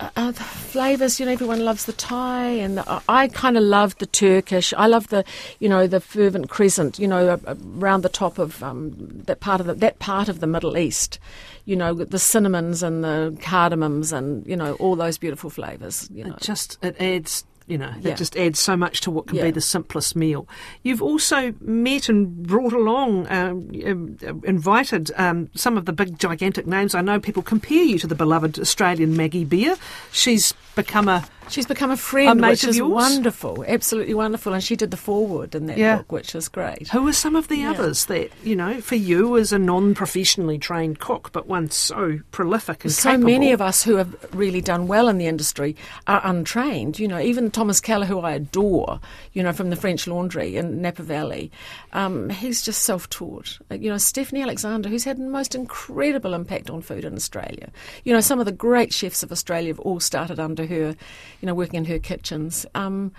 uh, 0.00 0.32
the 0.32 0.42
flavors, 0.42 1.20
you 1.20 1.26
know, 1.26 1.32
everyone 1.32 1.64
loves 1.64 1.84
the 1.84 1.92
Thai, 1.92 2.46
and 2.46 2.78
the, 2.78 3.02
I 3.08 3.28
kind 3.28 3.56
of 3.56 3.62
love 3.62 3.96
the 3.98 4.06
Turkish. 4.06 4.74
I 4.76 4.86
love 4.86 5.08
the, 5.08 5.24
you 5.60 5.68
know, 5.68 5.86
the 5.86 6.00
Fertile 6.00 6.46
Crescent, 6.46 6.98
you 6.98 7.06
know, 7.06 7.28
uh, 7.46 7.54
around 7.78 8.02
the 8.02 8.08
top 8.08 8.38
of 8.38 8.62
um, 8.62 8.92
that 9.26 9.40
part 9.40 9.60
of 9.60 9.66
the, 9.66 9.74
that 9.74 10.00
part 10.00 10.28
of 10.28 10.40
the 10.40 10.46
Middle 10.46 10.76
East. 10.76 11.18
You 11.64 11.76
know, 11.76 11.94
the 11.94 12.18
cinnamons 12.18 12.82
and 12.82 13.02
the 13.02 13.36
cardamoms, 13.40 14.12
and 14.12 14.46
you 14.46 14.56
know, 14.56 14.74
all 14.74 14.96
those 14.96 15.16
beautiful 15.16 15.48
flavors. 15.48 16.08
You 16.12 16.24
know, 16.24 16.34
It 16.34 16.40
just 16.40 16.78
it 16.82 17.00
adds 17.00 17.44
you 17.66 17.78
know 17.78 17.92
Yeah. 18.00 18.14
just 18.14 18.36
adds 18.36 18.60
so 18.60 18.76
much 18.76 19.00
to 19.02 19.10
what 19.10 19.26
can 19.26 19.38
be 19.40 19.50
the 19.50 19.60
simplest 19.60 20.14
meal. 20.16 20.46
You've 20.82 21.02
also 21.02 21.54
met 21.60 22.08
and 22.08 22.42
brought 22.46 22.72
along, 22.72 23.26
um, 23.30 23.70
um, 23.86 24.42
invited 24.44 25.10
um, 25.16 25.48
some 25.54 25.76
of 25.78 25.86
the 25.86 25.92
big 25.92 26.18
gigantic 26.18 26.66
names. 26.66 26.94
I 26.94 27.00
know 27.00 27.18
people 27.18 27.42
compare 27.42 27.82
you 27.82 27.98
to 28.00 28.06
the 28.06 28.14
beloved 28.14 28.58
Australian 28.58 29.16
Maggie 29.16 29.44
Beer. 29.44 29.76
She's 30.12 30.52
become 30.74 31.08
a 31.08 31.24
she's 31.48 31.66
become 31.66 31.90
a 31.90 31.96
friend, 31.96 32.30
A 32.30 32.34
mate 32.34 32.50
which 32.50 32.64
of 32.64 32.70
is 32.70 32.76
yours? 32.78 32.90
wonderful, 32.92 33.64
absolutely 33.66 34.14
wonderful, 34.14 34.52
and 34.52 34.62
she 34.62 34.76
did 34.76 34.90
the 34.90 34.96
foreword 34.96 35.54
in 35.54 35.66
that 35.66 35.78
Yeah. 35.78 35.96
book, 35.98 36.12
which 36.12 36.34
is 36.34 36.48
great. 36.48 36.88
Who 36.88 37.06
are 37.08 37.12
some 37.12 37.36
of 37.36 37.48
the 37.48 37.56
Yeah. 37.58 37.70
others 37.72 38.06
that 38.06 38.30
you 38.42 38.56
know 38.56 38.80
for 38.80 38.96
you 38.96 39.36
as 39.36 39.52
a 39.52 39.58
non-professionally 39.58 40.58
trained 40.58 40.98
cook, 40.98 41.30
but 41.32 41.46
one 41.46 41.70
so 41.70 42.20
prolific 42.30 42.84
and 42.84 42.92
so 42.92 43.10
capable? 43.10 43.30
many 43.30 43.52
of 43.52 43.60
us 43.60 43.82
who 43.82 43.96
have 43.96 44.14
really 44.32 44.60
done 44.60 44.86
well 44.86 45.08
in 45.08 45.18
the 45.18 45.26
industry 45.26 45.76
are 46.06 46.20
untrained. 46.24 46.98
You 46.98 47.08
know, 47.08 47.20
even 47.20 47.50
Thomas 47.50 47.80
Keller, 47.80 48.06
who 48.06 48.20
I 48.20 48.32
adore, 48.32 49.00
you 49.32 49.42
know, 49.42 49.52
from 49.52 49.70
the 49.70 49.76
French 49.76 50.06
Laundry 50.06 50.56
in 50.56 50.80
Napa 50.82 51.02
Valley, 51.02 51.50
um, 51.92 52.30
he's 52.30 52.62
just 52.62 52.82
self-taught. 52.82 53.58
Uh, 53.70 53.74
You 53.74 53.90
know, 53.90 53.98
Stephanie 53.98 54.42
Alexander, 54.42 54.88
who's 54.88 55.04
had 55.04 55.18
the 55.18 55.22
most 55.24 55.54
incredible 55.54 56.32
impact 56.34 56.70
on 56.70 56.80
food 56.80 57.04
in 57.04 57.14
Australia. 57.14 57.70
You 58.04 58.12
know, 58.14 58.20
some 58.20 58.40
of 58.40 58.46
the 58.46 58.52
great 58.52 58.92
chefs 58.92 59.22
of 59.22 59.30
Australia 59.30 59.68
have 59.68 59.80
all 59.80 60.00
started 60.00 60.38
under 60.40 60.66
her, 60.66 60.94
you 61.40 61.46
know, 61.46 61.54
working 61.54 61.78
in 61.78 61.84
her 61.86 61.98
kitchens. 61.98 62.66
Um, 62.74 63.12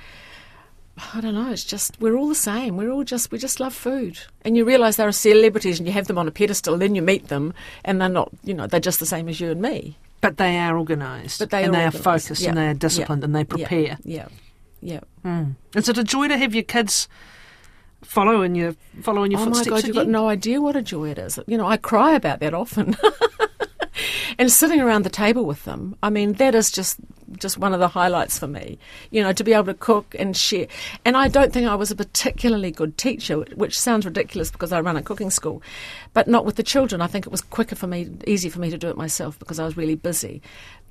I 1.14 1.20
don't 1.20 1.34
know. 1.34 1.52
It's 1.52 1.66
just 1.66 2.00
we're 2.00 2.16
all 2.16 2.30
the 2.30 2.36
same. 2.36 2.78
We're 2.78 2.90
all 2.92 3.04
just 3.04 3.32
we 3.32 3.38
just 3.38 3.60
love 3.60 3.74
food, 3.74 4.20
and 4.44 4.56
you 4.56 4.64
realise 4.64 4.96
they're 4.96 5.12
celebrities, 5.12 5.78
and 5.80 5.88
you 5.88 5.94
have 5.94 6.08
them 6.08 6.18
on 6.18 6.28
a 6.28 6.32
pedestal. 6.32 6.78
Then 6.78 6.96
you 6.96 7.02
meet 7.02 7.28
them, 7.28 7.54
and 7.84 8.00
they're 8.00 8.10
not. 8.10 8.30
You 8.44 8.54
know, 8.54 8.68
they're 8.68 8.80
just 8.80 9.00
the 9.00 9.06
same 9.06 9.28
as 9.28 9.40
you 9.40 9.52
and 9.52 9.62
me. 9.62 9.98
But 10.22 10.38
they 10.38 10.58
are 10.58 10.78
organised. 10.78 11.40
But 11.40 11.50
they 11.50 11.64
and 11.64 11.76
are 11.76 11.78
they 11.78 11.86
are 11.86 11.92
focused 11.92 12.46
and 12.46 12.58
they 12.58 12.68
are 12.68 12.74
disciplined 12.74 13.22
Yeah. 13.22 13.26
and 13.26 13.36
they 13.36 13.44
prepare. 13.44 13.98
Yeah, 14.04 14.28
yeah. 14.82 15.02
Mm. 15.24 15.56
Is 15.76 15.90
it 15.90 15.98
a 15.98 16.04
joy 16.04 16.30
to 16.30 16.38
have 16.38 16.56
your 16.56 16.64
kids 16.64 17.08
follow 18.02 18.42
in 18.42 18.56
your 18.56 18.76
follow 19.02 19.24
in 19.24 19.32
your 19.32 19.42
oh 19.42 19.46
my 19.46 19.52
footsteps 19.52 19.70
god, 19.82 19.88
you've 19.88 19.96
got 19.96 20.08
no 20.08 20.30
idea 20.30 20.62
what 20.62 20.76
a 20.76 20.82
joy 20.82 21.10
it 21.10 21.18
is. 21.18 21.38
You 21.48 21.58
know, 21.58 21.68
I 21.68 21.78
cry 21.78 22.14
about 22.14 22.40
that 22.40 22.54
often. 22.54 22.96
and 24.38 24.52
sitting 24.52 24.82
around 24.82 25.04
the 25.04 25.10
table 25.10 25.46
with 25.46 25.64
them, 25.66 25.96
I 26.04 26.10
mean, 26.10 26.34
that 26.34 26.56
is 26.56 26.72
just 26.72 26.98
just 27.40 27.58
one 27.58 27.74
of 27.74 27.80
the 27.80 27.88
highlights 27.88 28.38
for 28.38 28.48
me. 28.48 28.78
You 29.12 29.24
know, 29.24 29.34
to 29.34 29.44
be 29.44 29.54
able 29.54 29.66
to 29.66 29.74
cook 29.74 30.16
and 30.18 30.36
share. 30.36 30.68
And 31.04 31.18
I 31.18 31.28
don't 31.28 31.52
think 31.52 31.68
I 31.68 31.76
was 31.76 31.92
a 31.92 31.96
particularly 31.96 32.72
good 32.72 32.98
teacher, 32.98 33.38
which 33.56 33.80
sounds 33.80 34.06
ridiculous 34.06 34.52
because 34.52 34.72
I 34.72 34.82
run 34.82 34.98
a 34.98 35.02
cooking 35.02 35.32
school, 35.32 35.62
but 36.14 36.28
not 36.28 36.46
with 36.46 36.56
the 36.56 36.64
children. 36.64 37.02
I 37.02 37.08
think 37.08 37.26
it 37.26 37.32
was 37.32 37.42
quicker 37.42 37.76
for 37.76 37.88
me, 37.88 38.10
easier 38.28 38.52
for 38.52 38.60
me 38.60 38.70
to 38.70 38.78
do 38.78 38.90
it 38.90 38.98
myself 38.98 39.38
because 39.40 39.60
I 39.60 39.66
was 39.66 39.78
really 39.78 39.96
busy. 39.96 40.42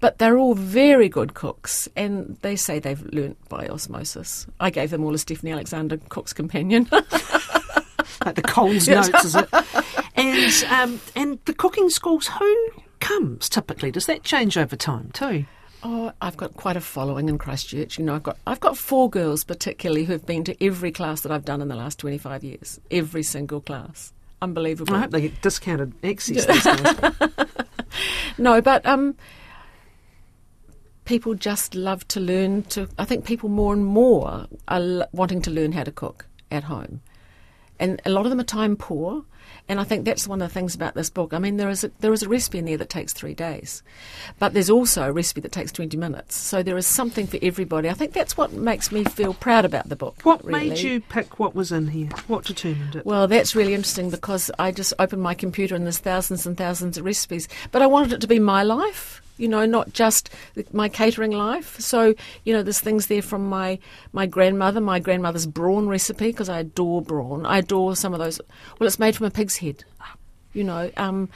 But 0.01 0.19
they're 0.19 0.37
all 0.37 0.55
very 0.55 1.09
good 1.09 1.35
cooks, 1.35 1.89
and 1.97 2.37
they 2.43 2.57
say 2.57 2.79
they've 2.79 3.03
learnt 3.13 3.39
by 3.49 3.69
osmosis. 3.69 4.47
I 4.61 4.71
gave 4.71 4.91
them 4.91 5.05
all 5.05 5.15
a 5.15 5.19
Stephanie 5.19 5.53
Alexander 5.53 5.97
Cook's 6.09 6.33
Companion. 6.33 6.89
like 6.93 8.35
the 8.35 8.43
Coles 8.43 8.89
notes, 8.89 9.25
is 9.25 9.35
it? 9.35 9.49
And 10.17 10.65
um, 10.71 11.01
and 11.17 11.41
the 11.45 11.53
cooking 11.53 11.91
schools, 11.91 12.29
who 12.29 12.69
comes 13.05 13.49
typically? 13.49 13.91
Does 13.93 14.07
that 14.07 14.25
change 14.25 14.57
over 14.59 14.75
time 14.75 15.11
too? 15.13 15.45
Oh, 15.83 16.13
I've 16.21 16.37
got 16.37 16.55
quite 16.55 16.77
a 16.77 16.81
following 16.81 17.29
in 17.29 17.37
Christchurch. 17.39 17.99
You 17.99 18.05
know, 18.07 18.15
I've 18.15 18.23
got 18.23 18.39
I've 18.47 18.61
got 18.61 18.77
four 18.77 19.09
girls 19.11 19.45
particularly 19.45 20.05
who've 20.05 20.25
been 20.25 20.43
to 20.45 20.65
every 20.65 20.91
class 20.91 21.21
that 21.21 21.31
I've 21.31 21.45
done 21.45 21.61
in 21.61 21.69
the 21.69 21.77
last 21.77 21.99
twenty 21.99 22.19
five 22.19 22.43
years. 22.43 22.81
Every 22.91 23.23
single 23.23 23.61
class. 23.61 24.13
Unbelievable. 24.43 24.95
I 24.95 25.01
hope 25.01 25.11
they 25.11 25.21
get 25.23 25.41
discounted 25.43 25.95
access. 26.05 26.47
No, 28.37 28.61
but 28.61 28.85
um, 28.85 29.15
people 31.05 31.35
just 31.35 31.75
love 31.75 32.07
to 32.09 32.21
learn 32.21 32.63
to. 32.65 32.89
I 32.99 33.05
think 33.05 33.25
people 33.25 33.49
more 33.49 33.73
and 33.73 33.85
more 33.87 34.47
are 34.69 34.81
l- 34.81 35.09
wanting 35.13 35.43
to 35.43 35.51
learn 35.51 35.73
how 35.73 35.85
to 35.85 35.93
cook 35.93 36.27
at 36.51 36.65
home, 36.65 37.01
and 37.79 38.01
a 38.05 38.11
lot 38.11 38.27
of 38.27 38.31
them 38.31 38.41
are 38.41 38.45
time 38.45 38.77
poor. 38.77 39.25
And 39.69 39.81
I 39.81 39.85
think 39.85 40.05
that's 40.05 40.29
one 40.29 40.43
of 40.43 40.49
the 40.49 40.53
things 40.53 40.75
about 40.75 40.95
this 40.95 41.09
book. 41.09 41.33
I 41.33 41.39
mean, 41.39 41.57
there 41.57 41.71
is 41.71 41.85
a, 41.85 41.91
there 42.01 42.13
is 42.13 42.23
a 42.23 42.29
recipe 42.29 42.59
in 42.59 42.67
there 42.67 42.77
that 42.77 42.91
takes 42.91 43.13
three 43.13 43.35
days, 43.35 43.83
but 44.39 44.53
there's 44.53 44.69
also 44.69 45.05
a 45.05 45.13
recipe 45.13 45.41
that 45.41 45.53
takes 45.53 45.73
twenty 45.73 45.97
minutes. 45.97 46.37
So 46.37 46.63
there 46.63 46.77
is 46.77 46.87
something 46.87 47.27
for 47.27 47.39
everybody. 47.41 47.89
I 47.89 47.95
think 47.95 48.13
that's 48.13 48.37
what 48.37 48.53
makes 48.53 48.93
me 48.93 49.05
feel 49.05 49.33
proud 49.33 49.65
about 49.65 49.89
the 49.89 49.97
book. 49.97 50.21
What 50.23 50.45
really. 50.45 50.71
made 50.71 50.79
you 50.81 51.01
pick 51.01 51.39
what 51.39 51.55
was 51.55 51.73
in 51.73 51.89
here? 51.89 52.11
What 52.27 52.45
determined 52.45 52.97
it? 52.97 53.07
Well, 53.07 53.27
that's 53.27 53.55
really 53.57 53.75
interesting 53.75 54.11
because 54.11 54.51
I 54.59 54.71
just 54.71 54.93
opened 54.99 55.23
my 55.23 55.35
computer 55.35 55.75
and 55.75 55.85
there's 55.85 55.99
thousands 55.99 56.47
and 56.47 56.57
thousands 56.59 56.99
of 56.99 57.05
recipes. 57.05 57.49
But 57.73 57.81
I 57.81 57.87
wanted 57.87 58.13
it 58.13 58.21
to 58.21 58.27
be 58.27 58.39
my 58.39 58.63
life, 58.63 59.23
you 59.37 59.49
know, 59.49 59.67
not 59.67 59.93
just 59.93 60.31
my 60.73 60.89
catering 60.89 61.33
life. 61.33 61.79
So, 61.81 62.15
you 62.45 62.53
know, 62.53 62.63
there's 62.63 62.81
things 62.81 63.07
there 63.07 63.23
from 63.23 63.49
my, 63.49 63.79
my 64.13 64.27
grandmother, 64.27 64.81
my 64.81 65.01
grandmother's 65.01 65.47
brawn 65.47 65.89
recipe, 65.89 66.27
because 66.27 66.49
I 66.49 66.61
adore 66.61 67.03
brawn. 67.03 67.45
I 67.47 67.59
adore 67.59 67.97
some 67.97 68.13
of 68.13 68.21
those. 68.21 68.41
Well, 68.79 68.87
it's 68.87 68.99
made 68.99 69.17
from 69.17 69.27
a 69.27 69.31
pig's 69.35 69.59
head, 69.59 69.85
you 70.55 70.65
know. 70.65 70.91
Um, 70.97 71.29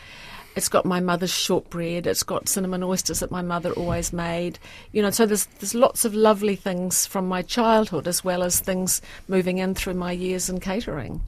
it's 0.56 0.68
got 0.68 0.84
my 0.84 0.98
mother's 0.98 1.32
shortbread. 1.32 2.06
It's 2.06 2.24
got 2.24 2.48
cinnamon 2.48 2.82
oysters 2.82 3.20
that 3.20 3.30
my 3.30 3.42
mother 3.42 3.70
always 3.74 4.12
made. 4.12 4.58
You 4.90 5.02
know, 5.02 5.10
so 5.10 5.24
there's 5.24 5.46
there's 5.60 5.74
lots 5.74 6.04
of 6.04 6.14
lovely 6.14 6.56
things 6.56 7.06
from 7.06 7.28
my 7.28 7.42
childhood 7.42 8.08
as 8.08 8.24
well 8.24 8.42
as 8.42 8.58
things 8.58 9.00
moving 9.28 9.58
in 9.58 9.74
through 9.74 9.94
my 9.94 10.10
years 10.10 10.48
in 10.50 10.58
catering. 10.58 11.20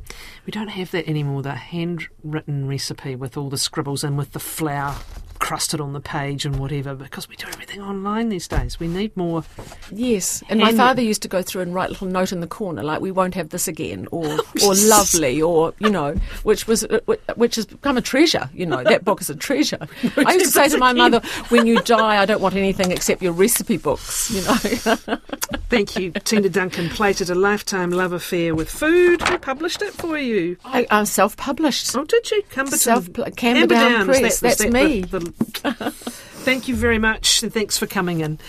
We 0.46 0.50
don't 0.50 0.68
have 0.68 0.90
that 0.90 1.08
anymore. 1.08 1.42
The 1.42 1.54
handwritten 1.54 2.66
recipe 2.66 3.14
with 3.14 3.36
all 3.36 3.50
the 3.50 3.58
scribbles 3.58 4.02
and 4.02 4.18
with 4.18 4.32
the 4.32 4.40
flour 4.40 4.96
crusted 5.40 5.80
on 5.80 5.92
the 5.92 6.00
page 6.00 6.44
and 6.44 6.56
whatever, 6.60 6.94
because 6.94 7.28
we 7.28 7.34
do 7.34 7.46
everything 7.48 7.82
online 7.82 8.28
these 8.28 8.46
days. 8.46 8.78
We 8.78 8.86
need 8.86 9.16
more. 9.16 9.42
Yes, 9.90 10.42
and 10.48 10.60
my 10.60 10.72
father 10.72 11.02
used 11.02 11.22
to 11.22 11.28
go 11.28 11.42
through 11.42 11.62
and 11.62 11.74
write 11.74 11.88
a 11.88 11.92
little 11.92 12.06
note 12.06 12.30
in 12.32 12.40
the 12.40 12.46
corner, 12.46 12.82
like 12.84 13.00
"We 13.00 13.10
won't 13.10 13.34
have 13.34 13.48
this 13.48 13.66
again," 13.66 14.06
or 14.12 14.24
"or 14.64 14.74
lovely," 14.74 15.42
or 15.42 15.74
you 15.78 15.90
know, 15.90 16.14
which 16.44 16.66
was 16.66 16.84
uh, 16.84 17.00
which 17.34 17.56
has 17.56 17.66
become 17.66 17.96
a 17.96 18.02
treasure. 18.02 18.48
You 18.54 18.66
know, 18.66 18.84
that 18.84 19.04
book 19.04 19.20
is 19.20 19.30
a 19.30 19.34
treasure. 19.34 19.78
I 20.16 20.34
used 20.34 20.46
to 20.46 20.50
say 20.52 20.68
to 20.68 20.78
my 20.78 20.92
mother, 20.92 21.20
"When 21.48 21.66
you 21.66 21.80
die, 21.82 22.22
I 22.22 22.26
don't 22.26 22.40
want 22.40 22.54
anything 22.54 22.92
except 22.92 23.22
your 23.22 23.32
recipe 23.32 23.76
books." 23.76 24.30
You 24.30 24.42
know. 24.42 25.16
Thank 25.70 25.96
you, 25.96 26.10
Tina 26.12 26.48
Duncan. 26.48 26.88
Plated 26.90 27.30
a 27.30 27.34
lifetime 27.34 27.90
love 27.90 28.12
affair 28.12 28.54
with 28.54 28.68
food. 28.70 29.22
Who 29.22 29.38
published 29.38 29.82
it 29.82 29.92
for 29.92 30.18
you? 30.18 30.56
I, 30.64 30.86
I'm 30.90 31.06
self-published. 31.06 31.94
Oh, 31.96 32.04
did 32.04 32.30
you? 32.30 32.42
Camberdown. 32.50 32.78
Self- 32.78 33.12
Camberdown 33.12 33.32
Camberdown, 33.36 34.06
Press, 34.06 34.40
that- 34.40 34.48
that's 34.48 34.62
that 34.64 34.72
me. 34.72 35.02
the- 35.02 35.20
the- 35.20 35.29
Thank 35.30 36.68
you 36.68 36.74
very 36.74 36.98
much, 36.98 37.42
and 37.42 37.52
thanks 37.52 37.78
for 37.78 37.86
coming 37.86 38.20
in. 38.20 38.40